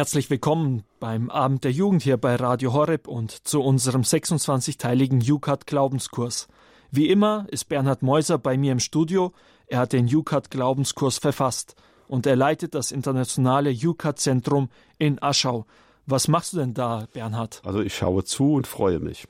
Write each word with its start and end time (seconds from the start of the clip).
Herzlich 0.00 0.30
willkommen 0.30 0.84
beim 0.98 1.28
Abend 1.28 1.62
der 1.62 1.72
Jugend 1.72 2.02
hier 2.02 2.16
bei 2.16 2.34
Radio 2.34 2.72
Horeb 2.72 3.06
und 3.06 3.46
zu 3.46 3.60
unserem 3.60 4.00
26-teiligen 4.00 5.20
UCAT 5.30 5.66
Glaubenskurs. 5.66 6.48
Wie 6.90 7.10
immer 7.10 7.44
ist 7.50 7.68
Bernhard 7.68 8.00
Meuser 8.00 8.38
bei 8.38 8.56
mir 8.56 8.72
im 8.72 8.80
Studio. 8.80 9.34
Er 9.66 9.80
hat 9.80 9.92
den 9.92 10.06
UCAT 10.06 10.50
Glaubenskurs 10.50 11.18
verfasst 11.18 11.74
und 12.08 12.24
er 12.24 12.34
leitet 12.34 12.74
das 12.74 12.92
internationale 12.92 13.72
UCAT 13.72 14.18
Zentrum 14.18 14.70
in 14.96 15.22
Aschau. 15.22 15.66
Was 16.06 16.28
machst 16.28 16.54
du 16.54 16.56
denn 16.56 16.72
da, 16.72 17.06
Bernhard? 17.12 17.60
Also 17.66 17.82
ich 17.82 17.94
schaue 17.94 18.24
zu 18.24 18.54
und 18.54 18.66
freue 18.66 19.00
mich. 19.00 19.28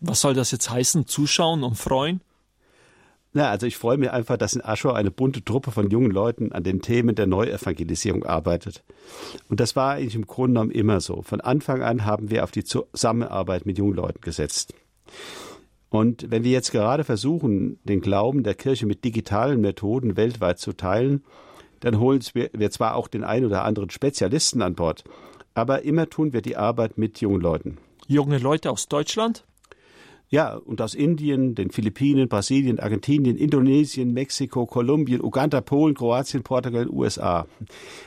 Was 0.00 0.22
soll 0.22 0.32
das 0.32 0.50
jetzt 0.50 0.70
heißen? 0.70 1.08
Zuschauen 1.08 1.62
und 1.62 1.74
freuen? 1.74 2.22
Na, 3.32 3.48
also 3.48 3.66
ich 3.66 3.76
freue 3.76 3.96
mich 3.96 4.10
einfach, 4.10 4.36
dass 4.36 4.54
in 4.54 4.64
Aschau 4.64 4.92
eine 4.92 5.12
bunte 5.12 5.44
Truppe 5.44 5.70
von 5.70 5.88
jungen 5.88 6.10
Leuten 6.10 6.50
an 6.50 6.64
den 6.64 6.82
Themen 6.82 7.14
der 7.14 7.26
Neuevangelisierung 7.26 8.24
arbeitet. 8.24 8.82
Und 9.48 9.60
das 9.60 9.76
war 9.76 9.92
eigentlich 9.94 10.16
im 10.16 10.26
Grunde 10.26 10.54
genommen 10.54 10.72
immer 10.72 11.00
so. 11.00 11.22
Von 11.22 11.40
Anfang 11.40 11.82
an 11.82 12.04
haben 12.04 12.30
wir 12.30 12.42
auf 12.42 12.50
die 12.50 12.64
Zusammenarbeit 12.64 13.66
mit 13.66 13.78
jungen 13.78 13.94
Leuten 13.94 14.20
gesetzt. 14.20 14.74
Und 15.90 16.30
wenn 16.30 16.42
wir 16.42 16.50
jetzt 16.50 16.72
gerade 16.72 17.04
versuchen, 17.04 17.78
den 17.84 18.00
Glauben 18.00 18.42
der 18.42 18.54
Kirche 18.54 18.86
mit 18.86 19.04
digitalen 19.04 19.60
Methoden 19.60 20.16
weltweit 20.16 20.58
zu 20.58 20.72
teilen, 20.72 21.24
dann 21.80 21.98
holen 21.98 22.20
wir 22.34 22.70
zwar 22.70 22.94
auch 22.94 23.08
den 23.08 23.24
einen 23.24 23.46
oder 23.46 23.64
anderen 23.64 23.90
Spezialisten 23.90 24.62
an 24.62 24.74
Bord, 24.74 25.04
aber 25.54 25.82
immer 25.82 26.08
tun 26.08 26.32
wir 26.32 26.42
die 26.42 26.56
Arbeit 26.56 26.98
mit 26.98 27.20
jungen 27.20 27.40
Leuten. 27.40 27.78
Junge 28.06 28.38
Leute 28.38 28.70
aus 28.70 28.88
Deutschland? 28.88 29.44
Ja, 30.32 30.54
und 30.54 30.80
aus 30.80 30.94
Indien, 30.94 31.56
den 31.56 31.72
Philippinen, 31.72 32.28
Brasilien, 32.28 32.78
Argentinien, 32.78 33.36
Indonesien, 33.36 34.12
Mexiko, 34.12 34.64
Kolumbien, 34.64 35.20
Uganda, 35.20 35.60
Polen, 35.60 35.96
Kroatien, 35.96 36.44
Portugal, 36.44 36.88
USA. 36.88 37.48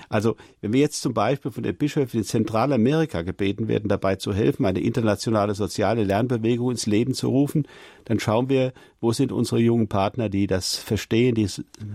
Also, 0.08 0.38
wenn 0.62 0.72
wir 0.72 0.80
jetzt 0.80 1.02
zum 1.02 1.14
Beispiel 1.14 1.52
von 1.52 1.64
den 1.64 1.76
Bischöfen 1.76 2.22
in 2.22 2.24
Zentralamerika 2.24 3.24
gebeten 3.24 3.68
werden, 3.68 3.90
dabei 3.90 4.16
zu 4.16 4.34
helfen, 4.34 4.66
eine 4.66 4.80
internationale 4.80 5.54
soziale 5.54 6.06
Lernbewegung 6.06 6.72
ins 6.72 6.86
Leben 6.86 7.14
zu 7.14 7.28
rufen, 7.28 7.68
dann 8.06 8.22
schauen 8.22 8.48
wir, 8.48 8.72
wo 9.02 9.12
sind 9.12 9.34
unsere 9.34 9.60
jungen 9.60 9.90
Partner, 9.90 10.30
die 10.30 10.48
das 10.48 10.78
verstehen, 10.78 11.36
die 11.36 11.50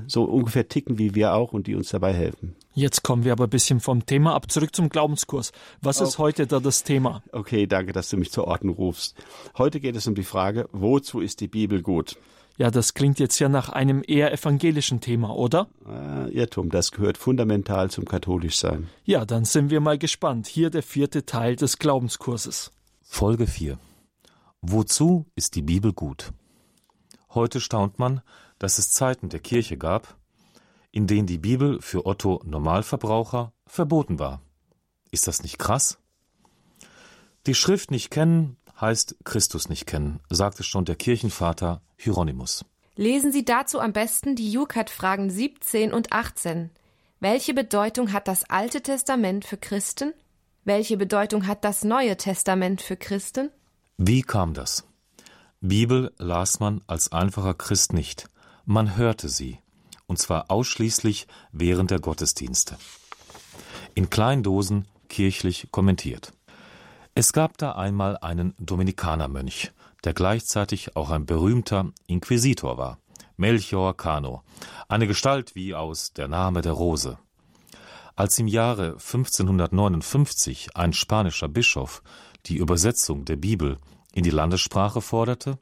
so 0.08 0.24
ungefähr 0.24 0.68
ticken 0.68 0.98
wie 0.98 1.14
wir 1.14 1.32
auch 1.32 1.54
und 1.54 1.66
die 1.66 1.74
uns 1.74 1.88
dabei 1.88 2.12
helfen. 2.12 2.54
Jetzt 2.78 3.02
kommen 3.02 3.24
wir 3.24 3.32
aber 3.32 3.48
ein 3.48 3.50
bisschen 3.50 3.80
vom 3.80 4.06
Thema 4.06 4.36
ab, 4.36 4.52
zurück 4.52 4.72
zum 4.72 4.88
Glaubenskurs. 4.88 5.50
Was 5.82 6.00
ist 6.00 6.18
heute 6.18 6.46
da 6.46 6.60
das 6.60 6.84
Thema? 6.84 7.24
Okay, 7.32 7.66
danke, 7.66 7.90
dass 7.90 8.08
du 8.08 8.16
mich 8.16 8.30
zur 8.30 8.46
Ordnung 8.46 8.76
rufst. 8.76 9.16
Heute 9.58 9.80
geht 9.80 9.96
es 9.96 10.06
um 10.06 10.14
die 10.14 10.22
Frage, 10.22 10.68
wozu 10.70 11.18
ist 11.18 11.40
die 11.40 11.48
Bibel 11.48 11.82
gut? 11.82 12.16
Ja, 12.56 12.70
das 12.70 12.94
klingt 12.94 13.18
jetzt 13.18 13.40
ja 13.40 13.48
nach 13.48 13.68
einem 13.68 14.04
eher 14.06 14.32
evangelischen 14.32 15.00
Thema, 15.00 15.34
oder? 15.34 15.66
Äh, 15.88 16.30
Irrtum, 16.30 16.70
das 16.70 16.92
gehört 16.92 17.18
fundamental 17.18 17.90
zum 17.90 18.04
Katholischsein. 18.04 18.86
Ja, 19.04 19.24
dann 19.24 19.44
sind 19.44 19.70
wir 19.70 19.80
mal 19.80 19.98
gespannt. 19.98 20.46
Hier 20.46 20.70
der 20.70 20.84
vierte 20.84 21.26
Teil 21.26 21.56
des 21.56 21.80
Glaubenskurses. 21.80 22.70
Folge 23.02 23.48
4. 23.48 23.76
Wozu 24.62 25.26
ist 25.34 25.56
die 25.56 25.62
Bibel 25.62 25.92
gut? 25.92 26.32
Heute 27.30 27.60
staunt 27.60 27.98
man, 27.98 28.20
dass 28.60 28.78
es 28.78 28.90
Zeiten 28.90 29.30
der 29.30 29.40
Kirche 29.40 29.76
gab, 29.76 30.17
in 30.98 31.06
denen 31.06 31.28
die 31.28 31.38
Bibel 31.38 31.80
für 31.80 32.06
Otto 32.06 32.42
Normalverbraucher 32.44 33.52
verboten 33.68 34.18
war. 34.18 34.42
Ist 35.12 35.28
das 35.28 35.44
nicht 35.44 35.56
krass? 35.56 35.98
Die 37.46 37.54
Schrift 37.54 37.92
nicht 37.92 38.10
kennen 38.10 38.56
heißt 38.80 39.14
Christus 39.22 39.68
nicht 39.68 39.86
kennen, 39.86 40.18
sagte 40.28 40.64
schon 40.64 40.84
der 40.86 40.96
Kirchenvater 40.96 41.82
Hieronymus. 41.96 42.64
Lesen 42.96 43.30
Sie 43.30 43.44
dazu 43.44 43.78
am 43.78 43.92
besten 43.92 44.34
die 44.34 44.50
Jukat-Fragen 44.50 45.30
17 45.30 45.92
und 45.92 46.12
18. 46.12 46.70
Welche 47.20 47.54
Bedeutung 47.54 48.12
hat 48.12 48.26
das 48.26 48.50
Alte 48.50 48.82
Testament 48.82 49.44
für 49.44 49.56
Christen? 49.56 50.14
Welche 50.64 50.96
Bedeutung 50.96 51.46
hat 51.46 51.62
das 51.62 51.84
Neue 51.84 52.16
Testament 52.16 52.82
für 52.82 52.96
Christen? 52.96 53.50
Wie 53.98 54.22
kam 54.22 54.52
das? 54.52 54.84
Bibel 55.60 56.12
las 56.18 56.58
man 56.58 56.82
als 56.88 57.12
einfacher 57.12 57.54
Christ 57.54 57.92
nicht, 57.92 58.28
man 58.64 58.96
hörte 58.96 59.28
sie 59.28 59.60
und 60.08 60.18
zwar 60.18 60.50
ausschließlich 60.50 61.28
während 61.52 61.92
der 61.92 62.00
Gottesdienste. 62.00 62.76
In 63.94 64.10
Kleindosen 64.10 64.88
kirchlich 65.08 65.68
kommentiert. 65.70 66.32
Es 67.14 67.32
gab 67.32 67.56
da 67.58 67.72
einmal 67.72 68.16
einen 68.18 68.54
Dominikanermönch, 68.58 69.70
der 70.04 70.14
gleichzeitig 70.14 70.96
auch 70.96 71.10
ein 71.10 71.26
berühmter 71.26 71.92
Inquisitor 72.06 72.78
war, 72.78 72.98
Melchior 73.36 73.96
Cano, 73.96 74.42
eine 74.88 75.06
Gestalt 75.06 75.54
wie 75.54 75.74
aus 75.74 76.12
Der 76.12 76.28
Name 76.28 76.62
der 76.62 76.72
Rose. 76.72 77.18
Als 78.16 78.38
im 78.38 78.48
Jahre 78.48 78.92
1559 78.92 80.76
ein 80.76 80.92
spanischer 80.92 81.48
Bischof 81.48 82.02
die 82.46 82.56
Übersetzung 82.56 83.24
der 83.24 83.36
Bibel 83.36 83.78
in 84.12 84.24
die 84.24 84.30
Landessprache 84.30 85.00
forderte, 85.00 85.58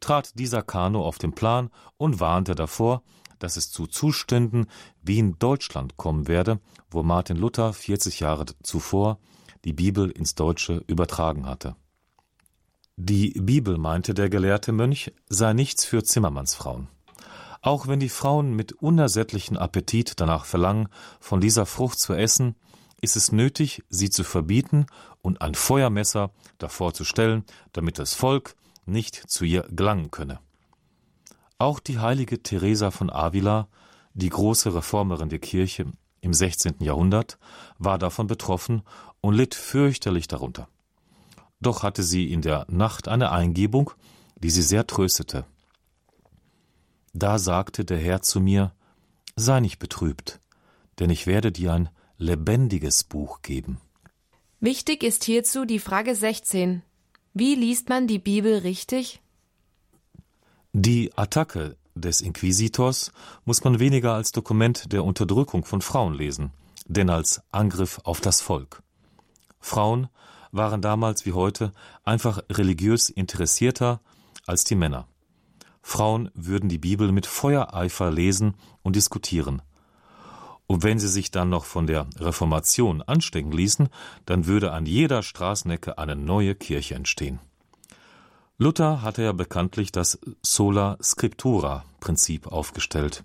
trat 0.00 0.38
dieser 0.38 0.62
Cano 0.62 1.04
auf 1.06 1.18
den 1.18 1.32
Plan 1.32 1.70
und 1.96 2.20
warnte 2.20 2.54
davor, 2.54 3.02
dass 3.42 3.56
es 3.56 3.70
zu 3.70 3.86
Zuständen 3.86 4.66
wie 5.02 5.18
in 5.18 5.38
Deutschland 5.38 5.96
kommen 5.96 6.28
werde, 6.28 6.60
wo 6.90 7.02
Martin 7.02 7.36
Luther 7.36 7.72
40 7.72 8.20
Jahre 8.20 8.46
zuvor 8.62 9.18
die 9.64 9.72
Bibel 9.72 10.10
ins 10.10 10.34
Deutsche 10.34 10.84
übertragen 10.86 11.46
hatte. 11.46 11.76
Die 12.96 13.30
Bibel, 13.30 13.78
meinte 13.78 14.14
der 14.14 14.28
gelehrte 14.28 14.70
Mönch, 14.72 15.12
sei 15.28 15.54
nichts 15.54 15.84
für 15.84 16.04
Zimmermannsfrauen. 16.04 16.88
Auch 17.62 17.86
wenn 17.86 18.00
die 18.00 18.08
Frauen 18.08 18.54
mit 18.54 18.72
unersättlichem 18.72 19.56
Appetit 19.56 20.20
danach 20.20 20.44
verlangen, 20.44 20.88
von 21.20 21.40
dieser 21.40 21.64
Frucht 21.64 21.98
zu 21.98 22.12
essen, 22.12 22.56
ist 23.00 23.16
es 23.16 23.32
nötig, 23.32 23.82
sie 23.88 24.10
zu 24.10 24.24
verbieten 24.24 24.86
und 25.22 25.40
ein 25.42 25.54
Feuermesser 25.54 26.30
davor 26.58 26.92
zu 26.92 27.04
stellen, 27.04 27.44
damit 27.72 27.98
das 27.98 28.14
Volk 28.14 28.54
nicht 28.84 29.14
zu 29.14 29.44
ihr 29.44 29.62
gelangen 29.70 30.10
könne. 30.10 30.40
Auch 31.62 31.78
die 31.78 32.00
heilige 32.00 32.42
Teresa 32.42 32.90
von 32.90 33.08
Avila, 33.08 33.68
die 34.14 34.30
große 34.30 34.74
Reformerin 34.74 35.28
der 35.28 35.38
Kirche 35.38 35.86
im 36.20 36.34
16. 36.34 36.80
Jahrhundert, 36.80 37.38
war 37.78 37.98
davon 37.98 38.26
betroffen 38.26 38.82
und 39.20 39.34
litt 39.34 39.54
fürchterlich 39.54 40.26
darunter. 40.26 40.66
Doch 41.60 41.84
hatte 41.84 42.02
sie 42.02 42.32
in 42.32 42.42
der 42.42 42.66
Nacht 42.68 43.06
eine 43.06 43.30
Eingebung, 43.30 43.92
die 44.34 44.50
sie 44.50 44.60
sehr 44.62 44.88
tröstete. 44.88 45.44
Da 47.12 47.38
sagte 47.38 47.84
der 47.84 47.98
Herr 47.98 48.22
zu 48.22 48.40
mir, 48.40 48.72
Sei 49.36 49.60
nicht 49.60 49.78
betrübt, 49.78 50.40
denn 50.98 51.10
ich 51.10 51.28
werde 51.28 51.52
dir 51.52 51.74
ein 51.74 51.90
lebendiges 52.18 53.04
Buch 53.04 53.40
geben. 53.40 53.80
Wichtig 54.58 55.04
ist 55.04 55.22
hierzu 55.22 55.64
die 55.64 55.78
Frage 55.78 56.16
16. 56.16 56.82
Wie 57.34 57.54
liest 57.54 57.88
man 57.88 58.08
die 58.08 58.18
Bibel 58.18 58.58
richtig? 58.58 59.22
Die 60.74 61.12
Attacke 61.16 61.76
des 61.94 62.22
Inquisitors 62.22 63.12
muss 63.44 63.62
man 63.62 63.78
weniger 63.78 64.14
als 64.14 64.32
Dokument 64.32 64.90
der 64.90 65.04
Unterdrückung 65.04 65.66
von 65.66 65.82
Frauen 65.82 66.14
lesen, 66.14 66.50
denn 66.86 67.10
als 67.10 67.42
Angriff 67.50 68.00
auf 68.04 68.22
das 68.22 68.40
Volk. 68.40 68.82
Frauen 69.60 70.08
waren 70.50 70.80
damals 70.80 71.26
wie 71.26 71.34
heute 71.34 71.74
einfach 72.04 72.42
religiös 72.48 73.10
interessierter 73.10 74.00
als 74.46 74.64
die 74.64 74.74
Männer. 74.74 75.06
Frauen 75.82 76.30
würden 76.32 76.70
die 76.70 76.78
Bibel 76.78 77.12
mit 77.12 77.26
Feuereifer 77.26 78.10
lesen 78.10 78.54
und 78.82 78.96
diskutieren. 78.96 79.60
Und 80.66 80.84
wenn 80.84 80.98
sie 80.98 81.08
sich 81.08 81.30
dann 81.30 81.50
noch 81.50 81.66
von 81.66 81.86
der 81.86 82.06
Reformation 82.16 83.02
anstecken 83.02 83.52
ließen, 83.52 83.90
dann 84.24 84.46
würde 84.46 84.72
an 84.72 84.86
jeder 84.86 85.22
Straßenecke 85.22 85.98
eine 85.98 86.16
neue 86.16 86.54
Kirche 86.54 86.94
entstehen. 86.94 87.40
Luther 88.62 89.02
hatte 89.02 89.24
ja 89.24 89.32
bekanntlich 89.32 89.90
das 89.90 90.20
Sola 90.40 90.96
Scriptura 91.02 91.84
Prinzip 91.98 92.46
aufgestellt. 92.46 93.24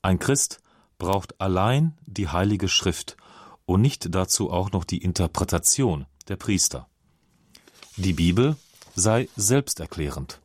Ein 0.00 0.18
Christ 0.18 0.62
braucht 0.96 1.38
allein 1.38 1.98
die 2.06 2.28
Heilige 2.28 2.66
Schrift 2.66 3.18
und 3.66 3.82
nicht 3.82 4.14
dazu 4.14 4.50
auch 4.50 4.72
noch 4.72 4.84
die 4.84 4.96
Interpretation 5.04 6.06
der 6.28 6.36
Priester. 6.36 6.88
Die 7.98 8.14
Bibel 8.14 8.56
sei 8.94 9.28
selbsterklärend. 9.36 10.40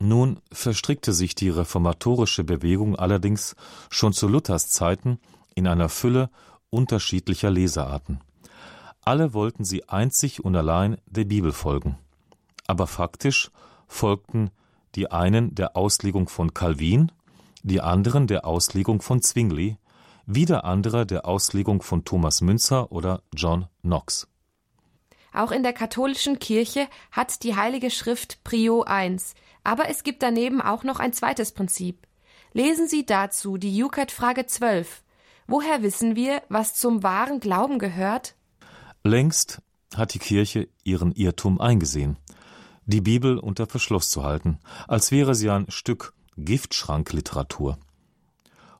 Nun 0.00 0.40
verstrickte 0.50 1.12
sich 1.12 1.36
die 1.36 1.50
reformatorische 1.50 2.42
Bewegung 2.42 2.96
allerdings 2.96 3.54
schon 3.88 4.12
zu 4.12 4.26
Luthers 4.26 4.68
Zeiten 4.68 5.20
in 5.54 5.68
einer 5.68 5.88
Fülle 5.88 6.28
unterschiedlicher 6.70 7.52
Lesearten. 7.52 8.20
Alle 9.00 9.32
wollten 9.32 9.64
sie 9.64 9.88
einzig 9.88 10.44
und 10.44 10.56
allein 10.56 10.96
der 11.06 11.24
Bibel 11.24 11.52
folgen 11.52 11.98
aber 12.66 12.86
faktisch 12.86 13.50
folgten 13.86 14.50
die 14.94 15.10
einen 15.10 15.54
der 15.54 15.76
Auslegung 15.76 16.28
von 16.28 16.54
Calvin, 16.54 17.10
die 17.62 17.80
anderen 17.80 18.26
der 18.26 18.44
Auslegung 18.46 19.02
von 19.02 19.22
Zwingli, 19.22 19.76
wieder 20.26 20.64
andere 20.64 21.06
der 21.06 21.26
Auslegung 21.26 21.82
von 21.82 22.04
Thomas 22.04 22.40
Münzer 22.40 22.92
oder 22.92 23.22
John 23.34 23.66
Knox. 23.82 24.28
Auch 25.32 25.50
in 25.50 25.62
der 25.62 25.72
katholischen 25.72 26.38
Kirche 26.38 26.86
hat 27.10 27.42
die 27.42 27.56
Heilige 27.56 27.90
Schrift 27.90 28.44
Prio 28.44 28.82
1, 28.82 29.34
aber 29.64 29.88
es 29.88 30.04
gibt 30.04 30.22
daneben 30.22 30.60
auch 30.62 30.84
noch 30.84 31.00
ein 31.00 31.12
zweites 31.12 31.52
Prinzip. 31.52 32.06
Lesen 32.52 32.86
Sie 32.86 33.04
dazu 33.04 33.56
die 33.56 33.76
Jukat 33.76 34.12
Frage 34.12 34.46
12. 34.46 35.02
Woher 35.48 35.82
wissen 35.82 36.14
wir, 36.14 36.40
was 36.48 36.74
zum 36.74 37.02
wahren 37.02 37.40
Glauben 37.40 37.78
gehört? 37.78 38.36
Längst 39.02 39.60
hat 39.96 40.14
die 40.14 40.18
Kirche 40.20 40.68
ihren 40.84 41.12
Irrtum 41.12 41.60
eingesehen, 41.60 42.16
die 42.86 43.00
Bibel 43.00 43.38
unter 43.38 43.66
Verschluss 43.66 44.10
zu 44.10 44.22
halten, 44.22 44.58
als 44.88 45.10
wäre 45.10 45.34
sie 45.34 45.50
ein 45.50 45.70
Stück 45.70 46.14
Giftschrankliteratur. 46.36 47.78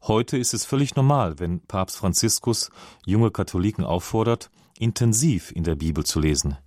Heute 0.02 0.36
ist 0.36 0.52
es 0.52 0.64
völlig 0.64 0.96
normal, 0.96 1.38
wenn 1.38 1.60
Papst 1.60 1.96
Franziskus 1.96 2.70
junge 3.06 3.30
Katholiken 3.30 3.84
auffordert, 3.84 4.50
intensiv 4.78 5.50
in 5.52 5.64
der 5.64 5.76
Bibel 5.76 6.04
zu 6.04 6.20
lesen. 6.20 6.58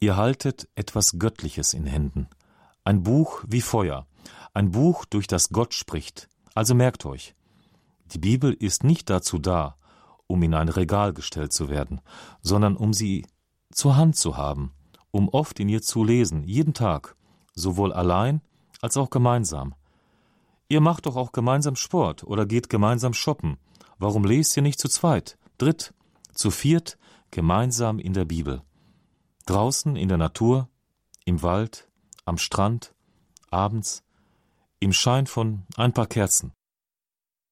Ihr 0.00 0.16
haltet 0.16 0.68
etwas 0.74 1.18
Göttliches 1.18 1.72
in 1.72 1.86
Händen, 1.86 2.28
ein 2.84 3.02
Buch 3.02 3.42
wie 3.46 3.62
Feuer, 3.62 4.06
ein 4.52 4.70
Buch, 4.70 5.06
durch 5.06 5.26
das 5.26 5.48
Gott 5.48 5.72
spricht. 5.72 6.28
Also 6.54 6.74
merkt 6.74 7.06
euch, 7.06 7.34
die 8.12 8.18
Bibel 8.18 8.52
ist 8.52 8.84
nicht 8.84 9.08
dazu 9.08 9.38
da, 9.38 9.76
um 10.26 10.42
in 10.42 10.54
ein 10.54 10.68
Regal 10.68 11.12
gestellt 11.12 11.52
zu 11.52 11.68
werden, 11.68 12.00
sondern 12.42 12.76
um 12.76 12.92
sie 12.92 13.26
zur 13.72 13.96
Hand 13.96 14.16
zu 14.16 14.36
haben, 14.36 14.72
um 15.16 15.30
oft 15.30 15.58
in 15.60 15.70
ihr 15.70 15.80
zu 15.80 16.04
lesen, 16.04 16.44
jeden 16.44 16.74
Tag, 16.74 17.16
sowohl 17.54 17.90
allein 17.90 18.42
als 18.82 18.98
auch 18.98 19.08
gemeinsam. 19.08 19.74
Ihr 20.68 20.82
macht 20.82 21.06
doch 21.06 21.16
auch 21.16 21.32
gemeinsam 21.32 21.74
Sport 21.74 22.22
oder 22.22 22.44
geht 22.44 22.68
gemeinsam 22.68 23.14
shoppen. 23.14 23.56
Warum 23.98 24.24
lest 24.24 24.54
ihr 24.58 24.62
nicht 24.62 24.78
zu 24.78 24.90
zweit, 24.90 25.38
dritt, 25.56 25.94
zu 26.34 26.50
viert, 26.50 26.98
gemeinsam 27.30 27.98
in 27.98 28.12
der 28.12 28.26
Bibel? 28.26 28.60
Draußen 29.46 29.96
in 29.96 30.08
der 30.08 30.18
Natur, 30.18 30.68
im 31.24 31.42
Wald, 31.42 31.88
am 32.26 32.36
Strand, 32.36 32.94
abends, 33.50 34.04
im 34.80 34.92
Schein 34.92 35.26
von 35.26 35.62
ein 35.78 35.94
paar 35.94 36.08
Kerzen. 36.08 36.52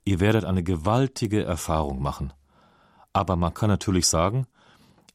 Ihr 0.05 0.21
werdet 0.21 0.45
eine 0.45 0.63
gewaltige 0.63 1.45
Erfahrung 1.45 2.03
machen. 2.03 2.35
Aber 3.15 3.37
man 3.37 3.55
kann 3.55 3.71
natürlich 3.71 4.07
sagen, 4.07 4.47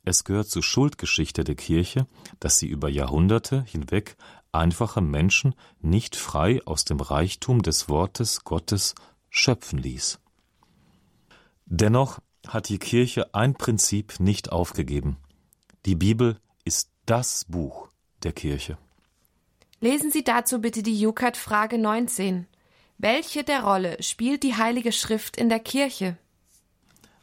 es 0.03 0.23
gehört 0.23 0.49
zur 0.49 0.63
Schuldgeschichte 0.63 1.43
der 1.43 1.55
Kirche, 1.55 2.07
dass 2.39 2.57
sie 2.57 2.67
über 2.67 2.89
Jahrhunderte 2.89 3.63
hinweg 3.63 4.15
einfache 4.51 5.01
Menschen 5.01 5.55
nicht 5.81 6.15
frei 6.15 6.61
aus 6.65 6.85
dem 6.85 6.99
Reichtum 6.99 7.61
des 7.61 7.89
Wortes 7.89 8.43
Gottes 8.43 8.95
schöpfen 9.29 9.79
ließ. 9.79 10.19
Dennoch 11.65 12.19
hat 12.47 12.69
die 12.69 12.79
Kirche 12.79 13.33
ein 13.33 13.53
Prinzip 13.53 14.19
nicht 14.19 14.51
aufgegeben. 14.51 15.17
Die 15.85 15.95
Bibel 15.95 16.39
ist 16.65 16.89
das 17.05 17.45
Buch 17.45 17.89
der 18.23 18.33
Kirche. 18.33 18.77
Lesen 19.81 20.11
Sie 20.11 20.23
dazu 20.23 20.59
bitte 20.59 20.83
die 20.83 20.99
Jukat 20.99 21.37
Frage 21.37 21.77
19. 21.77 22.47
Welche 22.97 23.43
der 23.43 23.63
Rolle 23.63 24.01
spielt 24.01 24.43
die 24.43 24.55
Heilige 24.55 24.91
Schrift 24.91 25.37
in 25.37 25.47
der 25.47 25.59
Kirche? 25.59 26.17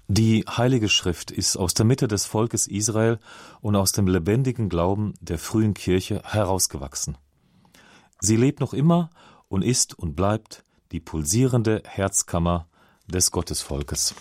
Die 0.09 0.45
Heilige 0.49 0.89
Schrift 0.89 1.33
ist 1.33 1.57
aus 1.57 1.75
der 1.75 1.85
Mitte 1.85 2.07
des 2.07 2.27
Volkes 2.27 2.69
Israel 2.69 3.19
und 3.61 3.75
aus 3.75 3.91
dem 3.91 4.07
lebendigen 4.07 4.69
Glauben 4.69 5.15
der 5.21 5.37
frühen 5.37 5.75
Kirche 5.75 6.23
herausgewachsen. 6.25 7.19
Sie 8.21 8.37
lebt 8.37 8.61
noch 8.61 8.73
immer 8.73 9.11
und 9.49 9.63
ist 9.63 9.99
und 9.99 10.15
bleibt 10.15 10.63
die 10.93 11.01
pulsierende 11.01 11.83
Herzkammer 11.85 12.69
des 13.09 13.33
Gottesvolkes. 13.33 14.15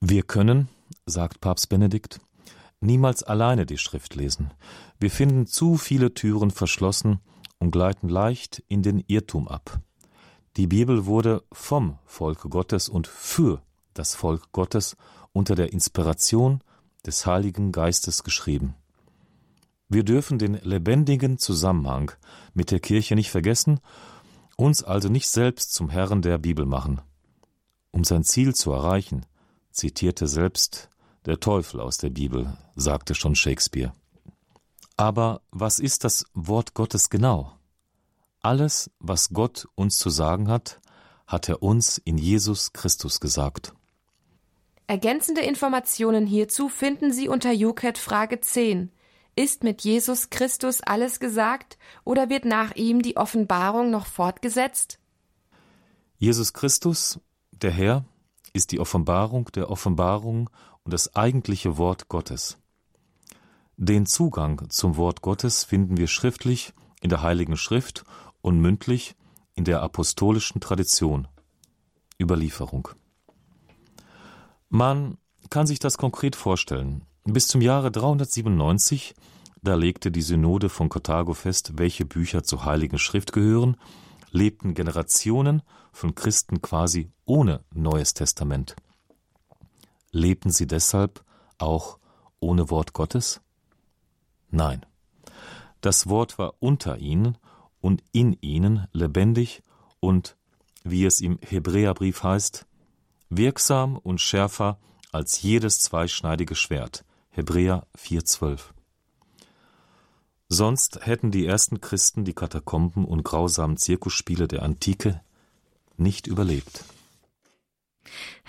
Wir 0.00 0.22
können, 0.22 0.68
sagt 1.06 1.40
Papst 1.40 1.70
Benedikt, 1.70 2.20
niemals 2.80 3.22
alleine 3.22 3.64
die 3.64 3.78
Schrift 3.78 4.16
lesen. 4.16 4.52
Wir 4.98 5.10
finden 5.10 5.46
zu 5.46 5.78
viele 5.78 6.12
Türen 6.12 6.50
verschlossen 6.50 7.20
und 7.58 7.70
gleiten 7.70 8.10
leicht 8.10 8.62
in 8.68 8.82
den 8.82 9.02
Irrtum 9.06 9.48
ab. 9.48 9.80
Die 10.56 10.66
Bibel 10.66 11.06
wurde 11.06 11.44
vom 11.52 11.98
Volk 12.04 12.42
Gottes 12.50 12.88
und 12.88 13.06
für 13.06 13.62
das 13.94 14.14
Volk 14.14 14.50
Gottes 14.52 14.96
unter 15.32 15.54
der 15.54 15.72
Inspiration 15.72 16.62
des 17.06 17.24
Heiligen 17.24 17.72
Geistes 17.72 18.24
geschrieben. 18.24 18.74
Wir 19.88 20.04
dürfen 20.04 20.38
den 20.38 20.54
lebendigen 20.54 21.38
Zusammenhang 21.38 22.12
mit 22.54 22.70
der 22.70 22.80
Kirche 22.80 23.14
nicht 23.14 23.30
vergessen, 23.30 23.80
uns 24.56 24.82
also 24.84 25.08
nicht 25.08 25.28
selbst 25.28 25.72
zum 25.72 25.88
Herrn 25.88 26.22
der 26.22 26.38
Bibel 26.38 26.66
machen. 26.66 27.00
Um 27.90 28.04
sein 28.04 28.24
Ziel 28.24 28.54
zu 28.54 28.72
erreichen, 28.72 29.26
zitierte 29.70 30.28
selbst 30.28 30.88
der 31.26 31.40
Teufel 31.40 31.80
aus 31.80 31.98
der 31.98 32.10
Bibel, 32.10 32.56
sagte 32.76 33.14
schon 33.14 33.34
Shakespeare. 33.34 33.92
Aber 34.96 35.42
was 35.50 35.78
ist 35.78 36.04
das 36.04 36.24
Wort 36.34 36.74
Gottes 36.74 37.08
genau? 37.08 37.59
Alles, 38.42 38.90
was 38.98 39.30
Gott 39.30 39.68
uns 39.74 39.98
zu 39.98 40.08
sagen 40.08 40.48
hat, 40.48 40.80
hat 41.26 41.48
er 41.48 41.62
uns 41.62 41.98
in 41.98 42.16
Jesus 42.16 42.72
Christus 42.72 43.20
gesagt. 43.20 43.74
Ergänzende 44.86 45.42
Informationen 45.42 46.26
hierzu 46.26 46.68
finden 46.68 47.12
Sie 47.12 47.28
unter 47.28 47.52
UCAT 47.52 47.98
Frage 47.98 48.40
10. 48.40 48.90
Ist 49.36 49.62
mit 49.62 49.82
Jesus 49.82 50.30
Christus 50.30 50.80
alles 50.80 51.20
gesagt 51.20 51.78
oder 52.04 52.28
wird 52.28 52.44
nach 52.44 52.74
ihm 52.74 53.02
die 53.02 53.16
Offenbarung 53.16 53.90
noch 53.90 54.06
fortgesetzt? 54.06 54.98
Jesus 56.18 56.52
Christus, 56.52 57.20
der 57.52 57.70
Herr, 57.70 58.04
ist 58.52 58.72
die 58.72 58.80
Offenbarung 58.80 59.50
der 59.54 59.70
Offenbarung 59.70 60.50
und 60.82 60.92
das 60.92 61.14
eigentliche 61.14 61.78
Wort 61.78 62.08
Gottes. 62.08 62.58
Den 63.76 64.06
Zugang 64.06 64.68
zum 64.70 64.96
Wort 64.96 65.22
Gottes 65.22 65.62
finden 65.64 65.96
wir 65.96 66.08
schriftlich 66.08 66.72
in 67.00 67.10
der 67.10 67.22
Heiligen 67.22 67.56
Schrift 67.56 68.04
und 68.42 68.60
mündlich 68.60 69.14
in 69.54 69.64
der 69.64 69.82
apostolischen 69.82 70.60
Tradition 70.60 71.28
Überlieferung. 72.20 72.88
Man 74.68 75.18
kann 75.48 75.66
sich 75.66 75.78
das 75.78 75.98
konkret 75.98 76.36
vorstellen. 76.36 77.02
Bis 77.24 77.48
zum 77.48 77.60
Jahre 77.60 77.90
397, 77.90 79.14
da 79.62 79.74
legte 79.74 80.10
die 80.10 80.22
Synode 80.22 80.68
von 80.68 80.88
Karthago 80.88 81.34
fest, 81.34 81.72
welche 81.76 82.04
Bücher 82.04 82.44
zur 82.44 82.64
Heiligen 82.64 82.98
Schrift 82.98 83.32
gehören, 83.32 83.76
lebten 84.30 84.74
Generationen 84.74 85.62
von 85.92 86.14
Christen 86.14 86.62
quasi 86.62 87.10
ohne 87.24 87.64
Neues 87.74 88.14
Testament. 88.14 88.76
Lebten 90.12 90.50
sie 90.50 90.66
deshalb 90.66 91.24
auch 91.58 91.98
ohne 92.38 92.70
Wort 92.70 92.92
Gottes? 92.92 93.40
Nein. 94.50 94.86
Das 95.80 96.08
Wort 96.08 96.38
war 96.38 96.54
unter 96.60 96.98
ihnen 96.98 97.38
und 97.80 98.02
in 98.12 98.36
ihnen 98.40 98.86
lebendig 98.92 99.62
und, 100.00 100.36
wie 100.84 101.04
es 101.04 101.20
im 101.20 101.38
Hebräerbrief 101.42 102.22
heißt, 102.22 102.66
wirksam 103.28 103.96
und 103.96 104.20
schärfer 104.20 104.78
als 105.12 105.42
jedes 105.42 105.80
zweischneidige 105.80 106.54
Schwert. 106.54 107.04
Hebräer 107.30 107.86
4,12. 107.96 108.60
Sonst 110.48 111.06
hätten 111.06 111.30
die 111.30 111.46
ersten 111.46 111.80
Christen 111.80 112.24
die 112.24 112.34
Katakomben 112.34 113.04
und 113.04 113.22
grausamen 113.22 113.76
Zirkusspiele 113.76 114.48
der 114.48 114.62
Antike 114.62 115.20
nicht 115.96 116.26
überlebt. 116.26 116.84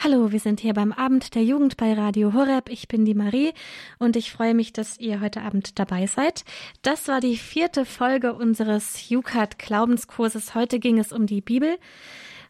Hallo, 0.03 0.31
wir 0.31 0.39
sind 0.39 0.59
hier 0.59 0.73
beim 0.73 0.91
Abend 0.93 1.35
der 1.35 1.43
Jugend 1.43 1.77
bei 1.77 1.93
Radio 1.93 2.33
Horeb. 2.33 2.69
Ich 2.69 2.87
bin 2.87 3.05
die 3.05 3.13
Marie 3.13 3.53
und 3.99 4.15
ich 4.15 4.31
freue 4.31 4.55
mich, 4.55 4.73
dass 4.73 4.97
ihr 4.97 5.21
heute 5.21 5.43
Abend 5.43 5.77
dabei 5.77 6.07
seid. 6.07 6.43
Das 6.81 7.07
war 7.07 7.19
die 7.19 7.37
vierte 7.37 7.85
Folge 7.85 8.33
unseres 8.33 9.11
Jukat 9.11 9.59
Glaubenskurses. 9.59 10.55
Heute 10.55 10.79
ging 10.79 10.97
es 10.97 11.11
um 11.11 11.27
die 11.27 11.41
Bibel 11.41 11.77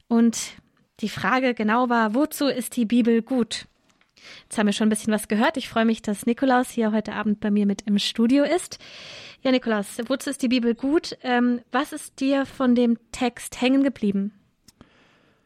und 0.08 0.54
die 1.02 1.10
Frage 1.10 1.54
genau 1.54 1.90
war, 1.90 2.16
wozu 2.16 2.46
ist 2.46 2.78
die 2.78 2.86
Bibel 2.86 3.22
gut? 3.22 3.66
Jetzt 4.44 4.58
haben 4.58 4.68
wir 4.68 4.74
schon 4.74 4.88
ein 4.88 4.92
bisschen 4.92 5.12
was 5.12 5.28
gehört. 5.28 5.58
Ich 5.58 5.68
freue 5.68 5.84
mich, 5.84 6.02
dass 6.02 6.26
Nikolaus 6.26 6.70
hier 6.70 6.94
heute 6.94 7.12
Abend 7.12 7.42
bei 7.42 7.52
mir 7.52 7.66
mit 7.66 7.82
im 7.82 8.00
Studio 8.00 8.46
ist. 8.46 8.80
Ja, 9.42 9.52
Nikolaus, 9.52 9.98
wozu 10.08 10.30
ist 10.30 10.42
die 10.42 10.48
Bibel 10.48 10.74
gut? 10.74 11.18
Ähm, 11.22 11.60
was 11.74 11.92
ist 11.92 12.22
dir 12.22 12.46
von 12.46 12.76
dem 12.76 12.98
Text 13.12 13.60
hängen 13.60 13.84
geblieben? 13.84 14.32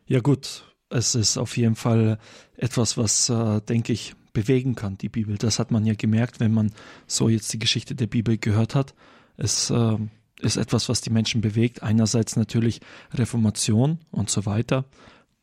Ja 0.06 0.20
gut, 0.20 0.66
es 0.90 1.16
ist 1.16 1.38
auf 1.38 1.58
jeden 1.58 1.76
Fall 1.76 2.20
etwas, 2.58 2.98
was, 2.98 3.30
äh, 3.30 3.62
denke 3.62 3.94
ich, 3.94 4.16
bewegen 4.34 4.76
kann, 4.76 4.98
die 4.98 5.10
Bibel. 5.10 5.38
Das 5.38 5.60
hat 5.60 5.72
man 5.72 5.86
ja 5.86 5.94
gemerkt, 5.96 6.40
wenn 6.40 6.54
man 6.54 6.72
so 7.08 7.30
jetzt 7.30 7.52
die 7.54 7.60
Geschichte 7.60 7.96
der 7.96 8.08
Bibel 8.08 8.38
gehört 8.38 8.76
hat. 8.76 8.94
Es 9.38 9.70
äh, 9.70 9.98
ist 10.42 10.58
etwas, 10.58 10.90
was 10.90 11.02
die 11.02 11.10
Menschen 11.10 11.42
bewegt. 11.42 11.84
Einerseits 11.84 12.36
natürlich 12.36 12.82
Reformation 13.14 14.00
und 14.12 14.30
so 14.30 14.46
weiter, 14.46 14.86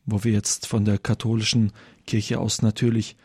wo 0.05 0.23
wir 0.23 0.31
jetzt 0.31 0.67
von 0.67 0.85
der 0.85 0.97
katholischen 0.97 1.71
Kirche 2.05 2.39
aus 2.39 2.61
natürlich 2.61 3.17